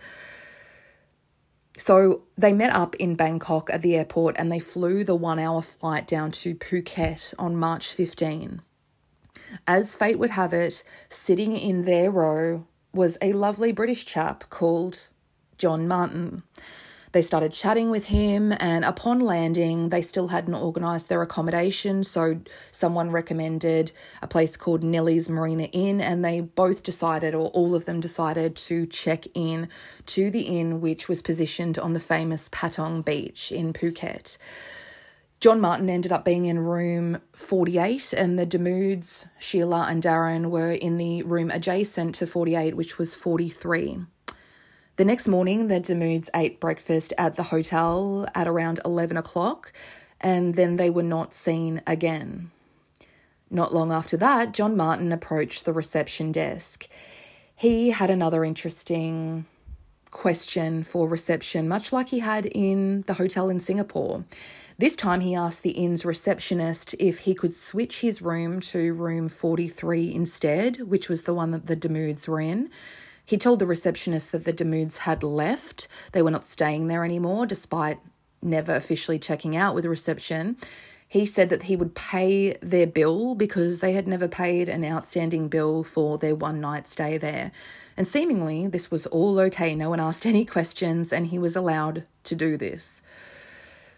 [1.79, 5.63] So they met up in Bangkok at the airport and they flew the one hour
[5.63, 8.63] flight down to Phuket on March 15.
[9.67, 15.07] As fate would have it, sitting in their row was a lovely British chap called
[15.57, 16.43] John Martin.
[17.13, 22.05] They started chatting with him, and upon landing, they still hadn't organised their accommodation.
[22.05, 22.41] So,
[22.71, 27.87] someone recommended a place called Nellie's Marina Inn, and they both decided, or all of
[27.87, 29.69] them decided, to check in
[30.07, 34.37] to the inn, which was positioned on the famous Patong Beach in Phuket.
[35.41, 40.73] John Martin ended up being in room 48, and the Damudes, Sheila, and Darin were
[40.73, 44.01] in the room adjacent to 48, which was 43.
[44.99, 49.73] The next morning, the Damudes ate breakfast at the hotel at around 11 o'clock,
[50.21, 52.51] and then they were not seen again.
[53.49, 56.89] Not long after that, John Martin approached the reception desk.
[57.55, 59.47] He had another interesting
[60.11, 64.25] question for reception, much like he had in the hotel in Singapore.
[64.79, 69.29] This time, he asked the inn's receptionist if he could switch his room to room
[69.29, 72.69] 43 instead, which was the one that the Damudes were in.
[73.29, 75.87] He told the receptionist that the Damudes had left.
[76.13, 77.99] They were not staying there anymore, despite
[78.41, 80.57] never officially checking out with the reception.
[81.07, 85.49] He said that he would pay their bill because they had never paid an outstanding
[85.49, 87.53] bill for their one night stay there.
[87.99, 89.75] And seemingly, this was all okay.
[89.75, 93.03] No one asked any questions, and he was allowed to do this.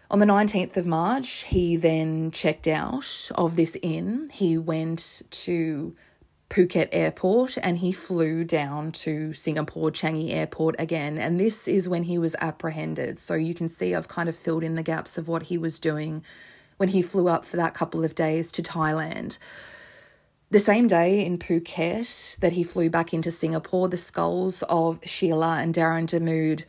[0.09, 4.29] On the 19th of March, he then checked out of this inn.
[4.33, 5.95] He went to
[6.51, 11.17] Phuket airport and he flew down to Singapore Changi airport again.
[11.17, 13.19] And this is when he was apprehended.
[13.19, 15.79] So you can see I've kind of filled in the gaps of what he was
[15.79, 16.23] doing
[16.75, 19.37] when he flew up for that couple of days to Thailand.
[20.49, 25.59] The same day in Phuket that he flew back into Singapore, the skulls of Sheila
[25.61, 26.65] and Darin Damude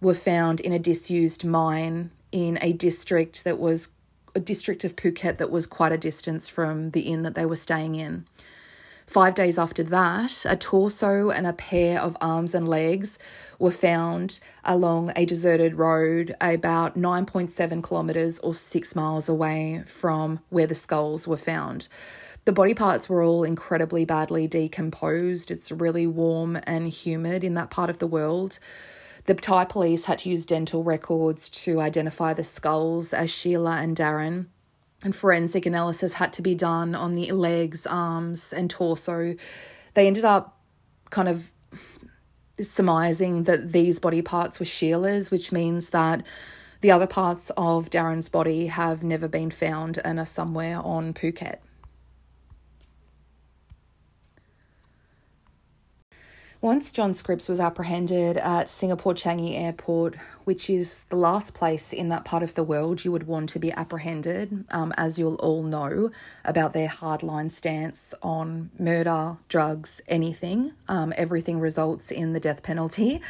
[0.00, 3.90] were found in a disused mine in a district that was
[4.34, 7.56] a district of Phuket that was quite a distance from the inn that they were
[7.56, 8.26] staying in.
[9.06, 13.18] Five days after that, a torso and a pair of arms and legs
[13.58, 20.66] were found along a deserted road about 9.7 kilometres or six miles away from where
[20.66, 21.88] the skulls were found.
[22.46, 25.50] The body parts were all incredibly badly decomposed.
[25.52, 28.58] It's really warm and humid in that part of the world.
[29.26, 33.96] The Thai police had to use dental records to identify the skulls as Sheila and
[33.96, 34.48] Darin.
[35.04, 39.36] And forensic analysis had to be done on the legs, arms, and torso.
[39.94, 40.58] They ended up
[41.10, 41.50] kind of
[42.58, 46.24] surmising that these body parts were Sheila's, which means that
[46.80, 51.58] the other parts of Darin's body have never been found and are somewhere on Phuket.
[56.62, 62.08] Once John Scripps was apprehended at Singapore Changi Airport, which is the last place in
[62.08, 65.62] that part of the world you would want to be apprehended, um, as you'll all
[65.62, 66.10] know
[66.46, 73.20] about their hardline stance on murder, drugs, anything, um, everything results in the death penalty.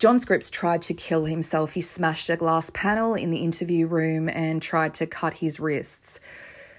[0.00, 1.72] John Scripps tried to kill himself.
[1.72, 6.18] He smashed a glass panel in the interview room and tried to cut his wrists.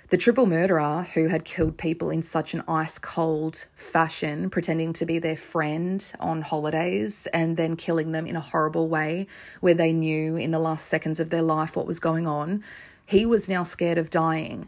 [0.09, 5.05] The triple murderer who had killed people in such an ice cold fashion, pretending to
[5.05, 9.27] be their friend on holidays and then killing them in a horrible way
[9.59, 12.63] where they knew in the last seconds of their life what was going on,
[13.05, 14.67] he was now scared of dying.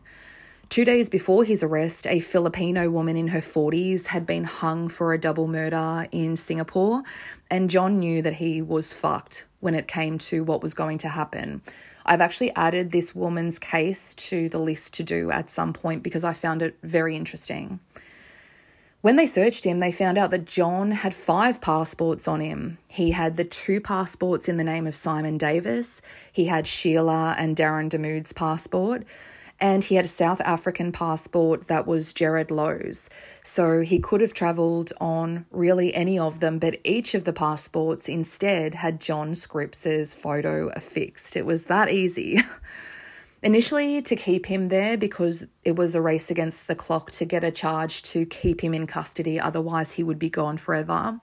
[0.70, 5.12] Two days before his arrest, a Filipino woman in her 40s had been hung for
[5.12, 7.02] a double murder in Singapore,
[7.50, 11.10] and John knew that he was fucked when it came to what was going to
[11.10, 11.62] happen.
[12.12, 16.26] I've actually added this woman's case to the list to do at some point because
[16.26, 17.80] I found it very interesting.
[19.00, 22.80] When they searched him, they found out that John had five passports on him.
[22.90, 26.02] He had the two passports in the name of Simon Davis,
[26.34, 29.06] he had Sheila and Darin Damude's passport,
[29.62, 33.10] and he had a South African passport that was Jared Lowe's.
[33.44, 38.10] So he could have travelled on really any of them, but each of the passports
[38.10, 41.38] instead had John Scripps's photo affixed.
[41.38, 42.42] It was that easy.
[43.44, 47.44] Initially, to keep him there because it was a race against the clock to get
[47.44, 51.20] a charge to keep him in custody, otherwise, he would be gone forever.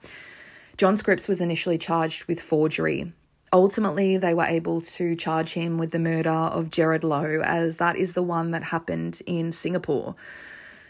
[0.75, 3.13] John Scripps was initially charged with forgery.
[3.51, 7.95] Ultimately, they were able to charge him with the murder of Jared Lowe, as that
[7.95, 10.15] is the one that happened in Singapore.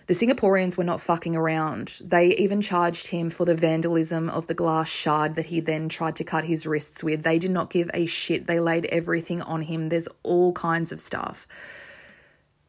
[0.07, 2.01] The Singaporeans were not fucking around.
[2.03, 6.15] They even charged him for the vandalism of the glass shard that he then tried
[6.15, 7.21] to cut his wrists with.
[7.21, 8.47] They did not give a shit.
[8.47, 9.89] They laid everything on him.
[9.89, 11.47] There's all kinds of stuff.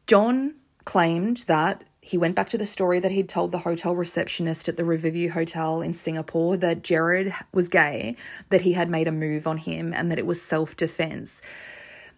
[0.05, 0.53] John
[0.85, 4.75] claimed that he went back to the story that he'd told the hotel receptionist at
[4.75, 8.15] the Riverview Hotel in Singapore that Jared was gay,
[8.49, 11.43] that he had made a move on him, and that it was self defense.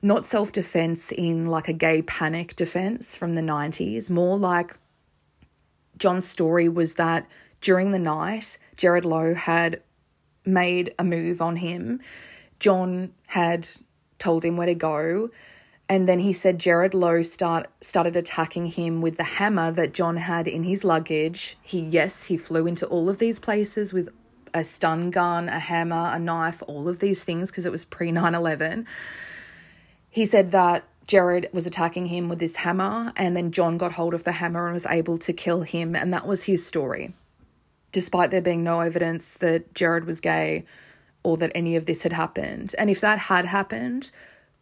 [0.01, 4.77] Not self defense in like a gay panic defense from the 90s, more like
[5.97, 7.27] John's story was that
[7.59, 9.81] during the night, Jared Lowe had
[10.45, 11.99] made a move on him.
[12.59, 13.67] John had
[14.17, 15.29] told him where to go
[15.89, 20.17] and then he said Jared Lowe start started attacking him with the hammer that John
[20.17, 21.57] had in his luggage.
[21.61, 24.09] He yes, he flew into all of these places with
[24.53, 28.11] a stun gun, a hammer, a knife, all of these things because it was pre
[28.11, 28.85] 9/11.
[30.09, 34.13] He said that Jared was attacking him with this hammer and then John got hold
[34.13, 37.13] of the hammer and was able to kill him and that was his story.
[37.91, 40.65] Despite there being no evidence that Jared was gay
[41.23, 42.73] or that any of this had happened.
[42.77, 44.11] And if that had happened,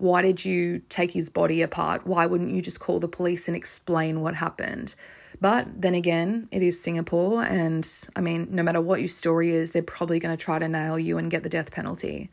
[0.02, 2.08] why did you take his body apart?
[2.08, 4.96] Why wouldn't you just call the police and explain what happened?
[5.40, 9.72] But then again, it is Singapore, and I mean, no matter what your story is,
[9.72, 12.32] they're probably going to try to nail you and get the death penalty.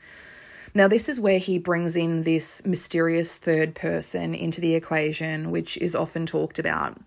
[0.75, 5.77] Now, this is where he brings in this mysterious third person into the equation, which
[5.77, 6.99] is often talked about.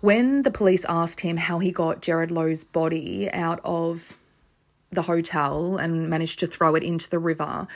[0.00, 4.18] When the police asked him how he got Jared Lowe's body out of
[4.90, 7.68] the hotel and managed to throw it into the river,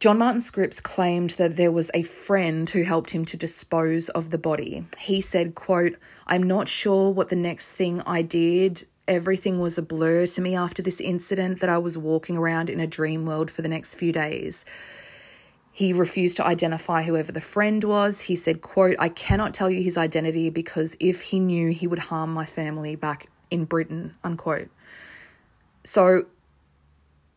[0.00, 4.30] John Martin Scripps claimed that there was a friend who helped him to dispose of
[4.30, 4.86] the body.
[4.96, 5.96] He said, quote,
[6.26, 8.86] I'm not sure what the next thing I did.
[9.06, 12.80] Everything was a blur to me after this incident that I was walking around in
[12.80, 14.64] a dream world for the next few days.
[15.70, 18.22] He refused to identify whoever the friend was.
[18.22, 21.98] He said, quote, I cannot tell you his identity because if he knew, he would
[21.98, 24.70] harm my family back in Britain, unquote.
[25.84, 26.24] So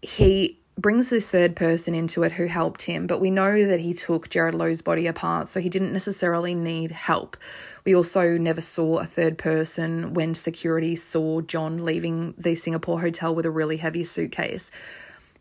[0.02, 3.94] he brings this third person into it who helped him, but we know that he
[3.94, 7.38] took Jared Lowe's body apart, so he didn't necessarily need help.
[7.86, 13.36] We also never saw a third person when security saw John leaving the Singapore hotel
[13.36, 14.72] with a really heavy suitcase.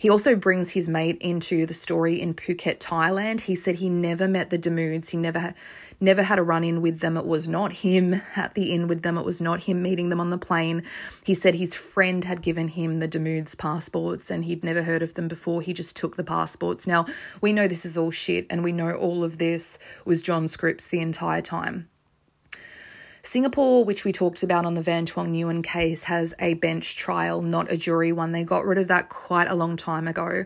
[0.03, 3.43] He also brings his mate into the story in Phuket, Thailand.
[3.43, 5.11] He said he never met the Damudes.
[5.11, 5.55] He never
[6.01, 7.17] never had a run in with them.
[7.17, 9.17] It was not him at the inn with them.
[9.17, 10.83] It was not him meeting them on the plane.
[11.25, 15.15] He said his friend had given him the Damudes passports and he'd never heard of
[15.15, 15.63] them before.
[15.63, 16.85] He just took the passports.
[16.85, 17.07] Now,
[17.41, 20.89] we know this is all shit and we know all of this was John Scripps
[20.89, 21.89] the entire time.
[23.25, 27.41] Singapore, which we talked about on the Van Tuong Nguyen case, has a bench trial,
[27.41, 28.33] not a jury one.
[28.33, 30.45] They got rid of that quite a long time ago.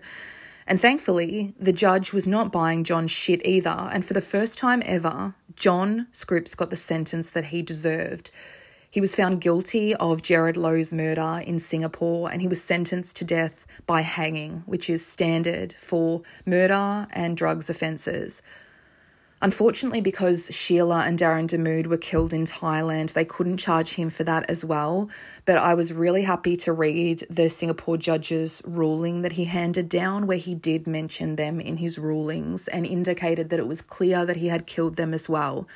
[0.66, 3.88] And thankfully, the judge was not buying John's shit either.
[3.92, 8.30] And for the first time ever, John Scripps got the sentence that he deserved.
[8.90, 13.24] He was found guilty of Jared Lowe's murder in Singapore and he was sentenced to
[13.24, 18.42] death by hanging, which is standard for murder and drugs offences.
[19.42, 24.24] Unfortunately, because Sheila and Darin Damude were killed in Thailand, they couldn't charge him for
[24.24, 25.10] that as well.
[25.44, 30.26] But I was really happy to read the Singapore judge's ruling that he handed down,
[30.26, 34.38] where he did mention them in his rulings and indicated that it was clear that
[34.38, 35.68] he had killed them as well.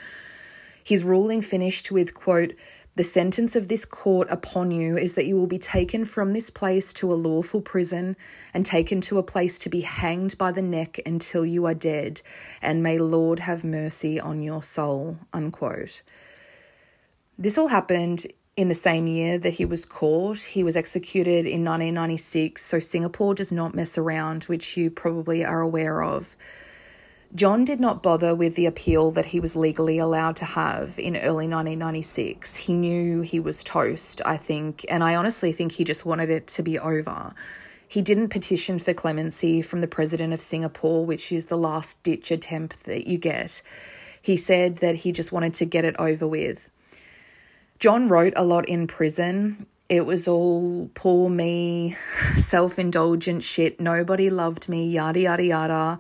[0.83, 2.55] His ruling finished with, quote,
[2.97, 6.51] the sentence of this court upon you is that you will be taken from this
[6.51, 8.17] place to a lawful prison
[8.53, 12.21] and taken to a place to be hanged by the neck until you are dead,
[12.61, 15.19] and may Lord have mercy on your soul.
[15.33, 16.03] Unquote.
[17.39, 18.27] This all happened
[18.57, 20.39] in the same year that he was caught.
[20.39, 25.61] He was executed in 1996, so Singapore does not mess around, which you probably are
[25.61, 26.37] aware of.
[27.33, 31.17] John did not bother with the appeal that he was legally allowed to have in
[31.17, 32.57] early 1996.
[32.57, 36.49] He knew he was toast, I think, and I honestly think he just wanted it
[36.49, 37.33] to be over.
[37.87, 42.33] He didn't petition for clemency from the president of Singapore, which is the last ditch
[42.33, 43.63] attempt that you get.
[44.21, 46.69] He said that he just wanted to get it over with.
[47.79, 49.67] John wrote a lot in prison.
[49.89, 51.97] It was all poor me,
[52.37, 53.81] self indulgent shit.
[53.81, 55.99] Nobody loved me, yada, yada, yada.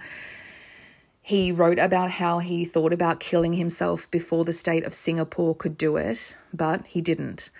[1.22, 5.76] He wrote about how he thought about killing himself before the state of Singapore could
[5.76, 7.50] do it, but he didn't.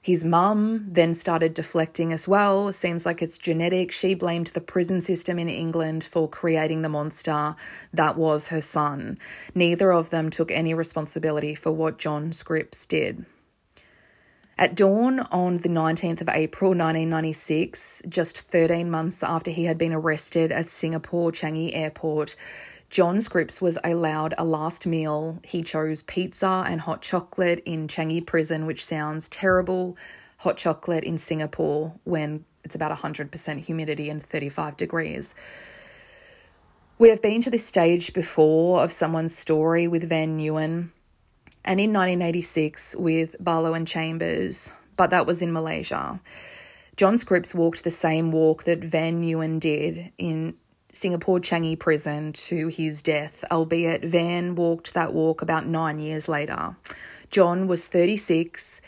[0.00, 2.68] His mum then started deflecting as well.
[2.68, 3.92] It seems like it's genetic.
[3.92, 7.54] She blamed the prison system in England for creating the monster
[7.92, 9.18] that was her son.
[9.54, 13.26] Neither of them took any responsibility for what John Scripps did.
[14.58, 19.92] At dawn on the 19th of April 1996, just 13 months after he had been
[19.92, 22.36] arrested at Singapore Changi Airport,
[22.92, 25.40] John Scripps was allowed a last meal.
[25.44, 29.96] He chose pizza and hot chocolate in Changi Prison, which sounds terrible.
[30.40, 35.34] Hot chocolate in Singapore when it's about 100% humidity and 35 degrees.
[36.98, 40.90] We have been to this stage before of someone's story with Van Nguyen
[41.64, 46.20] and in 1986 with Barlow and Chambers, but that was in Malaysia.
[46.96, 50.56] John Scripps walked the same walk that Van Nguyen did in
[50.94, 56.76] Singapore Changi prison to his death, albeit Van walked that walk about nine years later.
[57.30, 58.82] John was 36.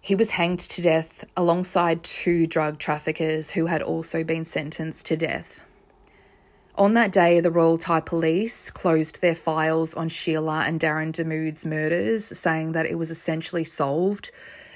[0.00, 5.16] He was hanged to death alongside two drug traffickers who had also been sentenced to
[5.16, 5.60] death.
[6.76, 11.66] On that day, the Royal Thai Police closed their files on Sheila and Darin Damude's
[11.66, 14.30] murders, saying that it was essentially solved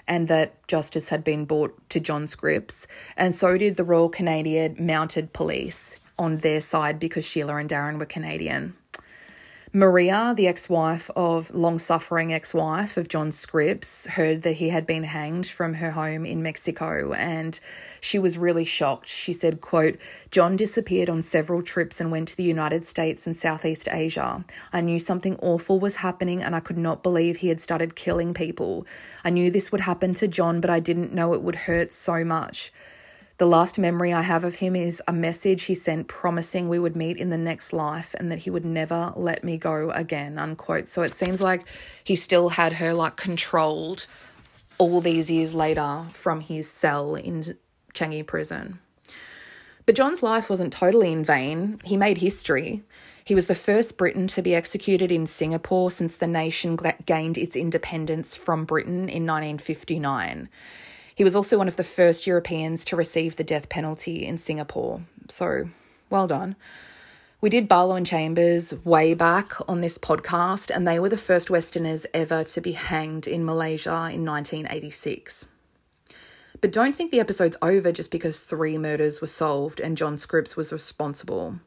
[0.08, 2.86] and that justice had been brought to John Scripps,
[3.16, 7.98] and so did the Royal Canadian Mounted Police on their side because Sheila and Darin
[7.98, 8.76] were Canadian.
[9.72, 14.70] Maria, the ex wife of long suffering ex wife of John Scripps, heard that he
[14.70, 17.60] had been hanged from her home in Mexico and
[18.00, 19.08] she was really shocked.
[19.08, 19.98] She said, quote,
[20.30, 24.42] John disappeared on several trips and went to the United States and Southeast Asia.
[24.72, 28.32] I knew something awful was happening and I could not believe he had started killing
[28.32, 28.86] people.
[29.22, 32.24] I knew this would happen to John, but I didn't know it would hurt so
[32.24, 32.72] much.
[33.38, 36.96] The last memory I have of him is a message he sent promising we would
[36.96, 40.88] meet in the next life and that he would never let me go again, unquote.
[40.88, 41.68] So it seems like
[42.02, 44.08] he still had her like controlled
[44.78, 47.56] all these years later from his cell in
[47.94, 48.80] Changi prison.
[49.86, 51.80] But John's life wasn't totally in vain.
[51.84, 52.82] He made history.
[53.24, 56.76] He was the first Briton to be executed in Singapore since the nation
[57.06, 60.48] gained its independence from Britain in 1959.
[61.18, 65.02] He was also one of the first Europeans to receive the death penalty in Singapore.
[65.28, 65.68] So,
[66.10, 66.54] well done.
[67.40, 71.50] We did Barlow and Chambers way back on this podcast, and they were the first
[71.50, 75.48] Westerners ever to be hanged in Malaysia in 1986.
[76.60, 80.56] But don't think the episode's over just because three murders were solved and John Scripps
[80.56, 81.58] was responsible.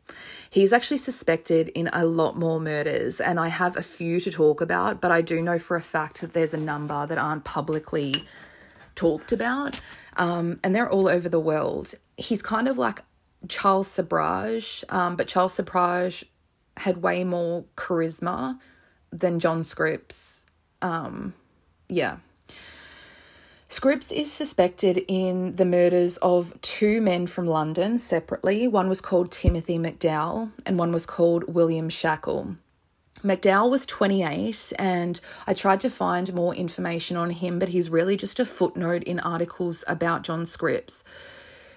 [0.50, 4.62] He's actually suspected in a lot more murders, and I have a few to talk
[4.62, 8.26] about, but I do know for a fact that there's a number that aren't publicly
[9.02, 9.80] talked about,
[10.18, 11.96] um, and they're all over the world.
[12.18, 13.00] He's kind of like
[13.48, 16.24] Charles Sobhraj, um, but Charles Sobhraj
[16.78, 18.60] had way more charisma
[19.12, 20.46] than John Scripps.
[20.84, 21.34] Um,
[21.90, 22.18] yeah.
[23.70, 28.68] Scripps is suspected in the murders of two men from London separately.
[28.68, 32.56] One was called Timothy McDowell and one was called William Shackle.
[33.24, 38.18] McDowell was 28, and I tried to find more information on him, but he's really
[38.18, 41.04] just a footnote in articles about John Scripps.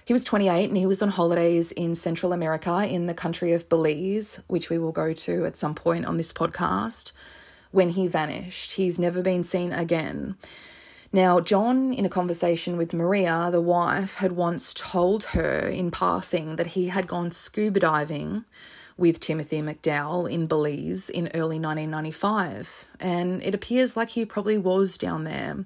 [0.07, 3.69] He was 28 and he was on holidays in Central America in the country of
[3.69, 7.13] Belize, which we will go to at some point on this podcast,
[7.73, 8.73] when he vanished.
[8.73, 10.37] He's never been seen again.
[11.13, 16.57] Now, John, in a conversation with Maria, the wife, had once told her in passing
[16.57, 18.47] that he had gone scuba diving
[18.97, 24.97] with Timothy McDowell in Belize in early 1995, and it appears like he probably was
[24.97, 25.65] down there.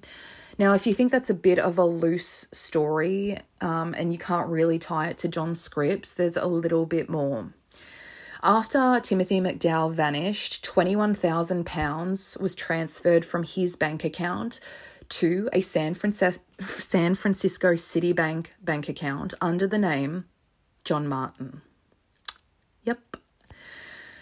[0.58, 4.48] Now, if you think that's a bit of a loose story um, and you can't
[4.48, 7.52] really tie it to John Scripps, there's a little bit more.
[8.42, 14.60] After Timothy McDowell vanished, £21,000 was transferred from his bank account
[15.10, 20.26] to a San, Francisco, San Francisco Citibank bank account under the name
[20.84, 21.62] John Martin.
[22.84, 23.17] Yep.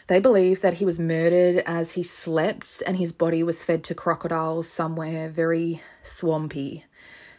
[0.08, 3.94] They believe that he was murdered as he slept and his body was fed to
[3.94, 6.84] crocodiles somewhere very swampy.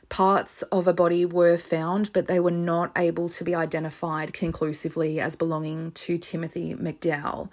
[0.10, 5.20] Parts of a body were found, but they were not able to be identified conclusively
[5.20, 7.50] as belonging to Timothy McDowell.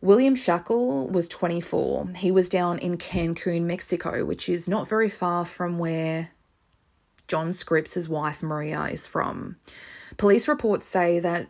[0.00, 2.08] William Shackle was 24.
[2.16, 6.30] He was down in Cancun, Mexico, which is not very far from where
[7.26, 9.56] John Scripps' wife Maria is from.
[10.16, 11.48] Police reports say that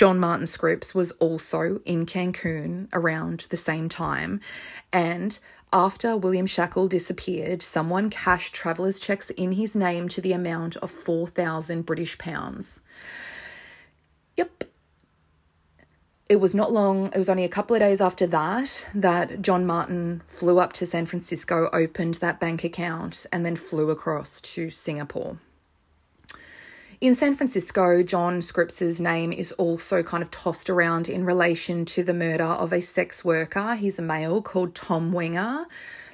[0.00, 4.40] John Martin Scripps was also in Cancun around the same time.
[4.94, 5.38] And
[5.74, 10.90] after William Shackle disappeared, someone cashed traveller's checks in his name to the amount of
[10.90, 12.80] 4,000 British pounds.
[14.38, 14.64] Yep,
[16.30, 19.66] it was not long, it was only a couple of days after that, that John
[19.66, 24.70] Martin flew up to San Francisco, opened that bank account, and then flew across to
[24.70, 25.36] Singapore.
[27.00, 32.02] In San Francisco, John Scripps's name is also kind of tossed around in relation to
[32.02, 33.74] the murder of a sex worker.
[33.74, 35.64] He's a male called Tom Wenger.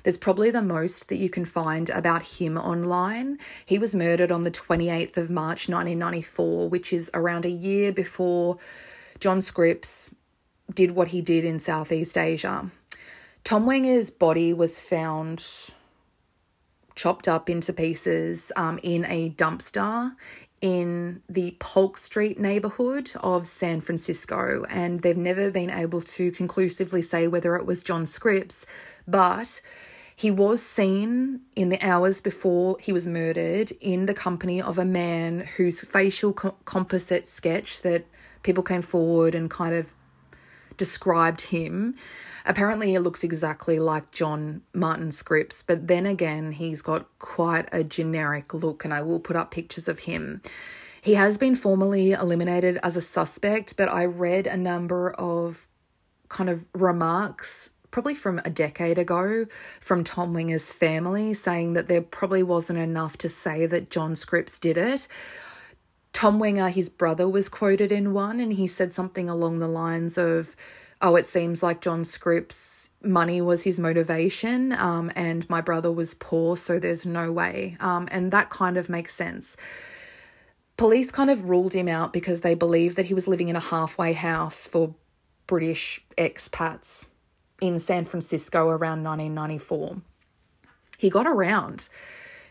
[0.04, 3.40] There's probably the most that you can find about him online.
[3.64, 8.56] He was murdered on the 28th of March 1994, which is around a year before
[9.18, 10.08] John Scripps
[10.72, 12.70] did what he did in Southeast Asia.
[13.42, 15.72] Tom Wenger's body was found
[16.96, 20.16] chopped up into pieces um, in a dumpster
[20.60, 27.02] in the Polk Street neighborhood of San Francisco, and they've never been able to conclusively
[27.02, 28.66] say whether it was John Scripps,
[29.06, 29.60] but
[30.14, 34.84] he was seen in the hours before he was murdered in the company of a
[34.84, 38.06] man whose facial co- composite sketch that
[38.42, 39.92] people came forward and kind of
[40.76, 41.94] described him.
[42.44, 47.82] Apparently, he looks exactly like John Martin Scripps, but then again, he's got quite a
[47.82, 50.40] generic look, and I will put up pictures of him.
[51.02, 55.68] He has been formally eliminated as a suspect, but I read a number of
[56.28, 59.46] kind of remarks probably from a decade ago
[59.80, 64.58] from Tom Winger's family saying that there probably wasn't enough to say that John Scripps
[64.58, 65.08] did it.
[66.16, 70.16] Tom Wenger, his brother, was quoted in one, and he said something along the lines
[70.16, 70.56] of,
[71.02, 76.14] Oh, it seems like John Scripps' money was his motivation, um, and my brother was
[76.14, 77.76] poor, so there's no way.
[77.80, 79.58] Um, and that kind of makes sense.
[80.78, 83.60] Police kind of ruled him out because they believed that he was living in a
[83.60, 84.94] halfway house for
[85.46, 87.04] British expats
[87.60, 90.00] in San Francisco around 1994.
[90.96, 91.90] He got around.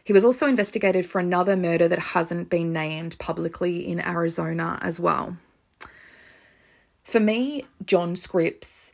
[0.05, 4.99] He was also investigated for another murder that hasn't been named publicly in Arizona as
[4.99, 5.37] well.
[7.03, 8.93] For me, John Scripps,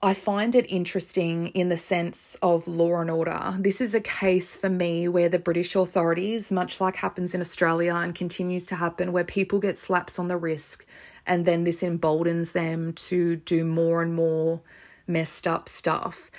[0.00, 3.56] I find it interesting in the sense of law and order.
[3.58, 7.94] This is a case for me where the British authorities, much like happens in Australia
[7.96, 10.86] and continues to happen, where people get slaps on the wrist
[11.26, 14.60] and then this emboldens them to do more and more
[15.08, 16.30] messed up stuff.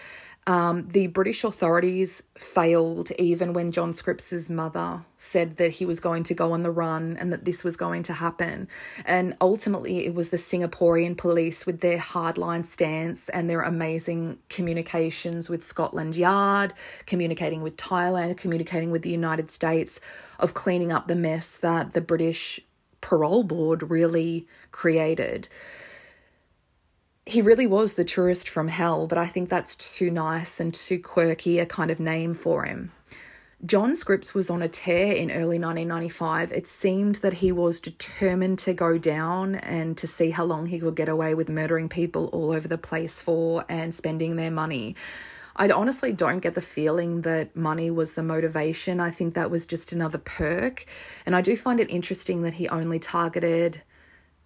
[0.46, 6.24] Um, the British authorities failed even when John Scripps' mother said that he was going
[6.24, 8.68] to go on the run and that this was going to happen.
[9.06, 15.50] And ultimately, it was the Singaporean police with their hardline stance and their amazing communications
[15.50, 16.74] with Scotland Yard,
[17.06, 20.02] communicating with Thailand, communicating with the United States,
[20.40, 22.60] of cleaning up the mess that the British
[23.00, 25.48] parole board really created
[27.26, 31.00] he really was the tourist from hell, but I think that's too nice and too
[31.00, 32.92] quirky a kind of name for him.
[33.66, 36.52] John Scripps was on a tear in early 1995.
[36.52, 40.80] It seemed that he was determined to go down and to see how long he
[40.80, 44.98] could get away with murdering people all over the place for and spending their money.
[45.56, 49.00] I honestly don't get the feeling that money was the motivation.
[49.00, 50.86] I think that was just another perk.
[51.26, 53.82] And I do find it interesting that he only targeted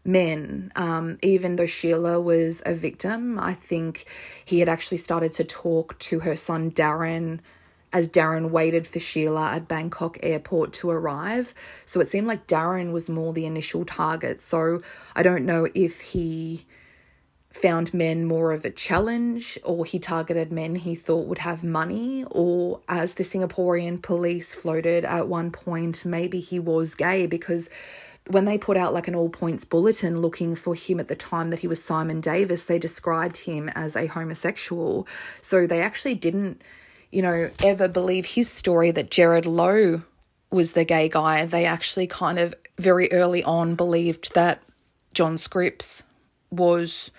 [0.07, 0.71] men.
[0.75, 4.05] Um, even though Sheila was a victim, I think
[4.45, 7.41] he had actually started to talk to her son Darin
[7.93, 11.53] as Darin waited for Sheila at Bangkok airport to arrive.
[11.85, 14.41] So it seemed like Darin was more the initial target.
[14.41, 14.81] So
[15.15, 16.65] I don't know if he
[17.51, 22.23] found men more of a challenge or he targeted men he thought would have money
[22.31, 27.69] or as the Singaporean police floated at one point maybe he was gay because
[28.29, 31.49] when they put out like an all points bulletin looking for him at the time
[31.49, 35.07] that he was Simon Davis, they described him as a homosexual.
[35.41, 36.61] So they actually didn't,
[37.11, 40.01] you know, ever believe his story that Jared Lowe
[40.51, 41.45] was the gay guy.
[41.45, 44.61] They actually kind of very early on believed that
[45.13, 46.03] John Scripps
[46.51, 47.11] was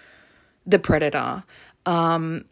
[0.66, 1.44] the predator.
[1.86, 2.44] Um,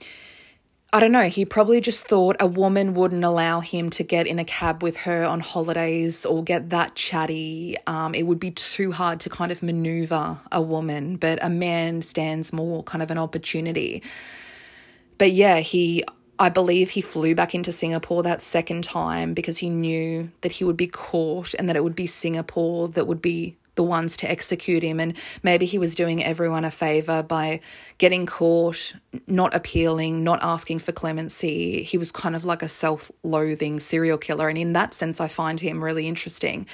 [0.97, 4.39] I don't know, he probably just thought a woman wouldn't allow him to get in
[4.39, 7.77] a cab with her on holidays or get that chatty.
[7.87, 12.01] Um, it would be too hard to kind of maneuver a woman, but a man
[12.01, 14.03] stands more kind of an opportunity.
[15.19, 16.03] But yeah, he,
[16.39, 20.65] I believe he flew back into Singapore that second time because he knew that he
[20.65, 24.31] would be caught and that it would be Singapore that would be the ones to
[24.31, 24.99] execute him.
[25.01, 27.61] And maybe he was doing everyone a favor by
[27.99, 28.95] getting caught,
[29.27, 31.83] not appealing, not asking for clemency.
[31.83, 34.49] He was kind of like a self loathing serial killer.
[34.49, 36.67] And in that sense, I find him really interesting.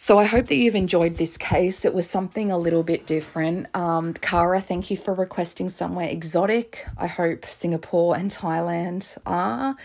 [0.00, 1.84] So I hope that you've enjoyed this case.
[1.84, 3.66] It was something a little bit different.
[3.74, 6.86] Um, Kara, thank you for requesting somewhere exotic.
[6.96, 9.76] I hope Singapore and Thailand are.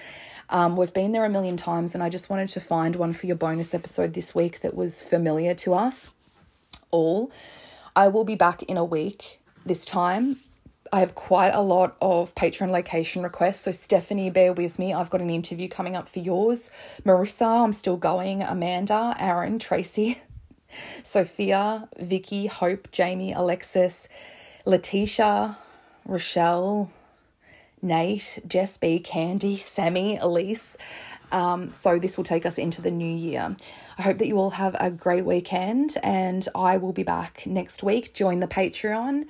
[0.53, 3.25] Um, we've been there a million times, and I just wanted to find one for
[3.25, 6.11] your bonus episode this week that was familiar to us
[6.91, 7.31] all.
[7.95, 10.37] I will be back in a week this time.
[10.91, 13.61] I have quite a lot of Patreon location requests.
[13.61, 14.93] So, Stephanie, bear with me.
[14.93, 16.69] I've got an interview coming up for yours.
[17.03, 18.43] Marissa, I'm still going.
[18.43, 20.21] Amanda, Aaron, Tracy,
[21.03, 24.07] Sophia, Vicky, Hope, Jamie, Alexis,
[24.67, 25.57] Letitia,
[26.05, 26.91] Rochelle,
[27.83, 30.77] Nate, Jess B, Candy, Sammy, Elise.
[31.31, 33.55] Um, so this will take us into the new year.
[33.97, 37.83] I hope that you all have a great weekend, and I will be back next
[37.83, 38.13] week.
[38.13, 39.25] Join the Patreon.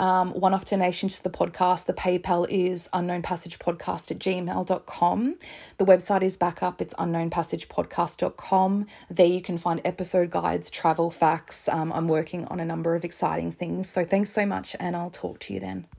[0.00, 1.84] Um, one off donation to the podcast.
[1.84, 5.34] The PayPal is unknownpassagepodcast at gmail.com.
[5.76, 8.86] The website is back up, it's unknownpassagepodcast.com.
[9.10, 11.68] There you can find episode guides, travel facts.
[11.68, 13.90] Um, I'm working on a number of exciting things.
[13.90, 15.86] So thanks so much, and I'll talk to you then.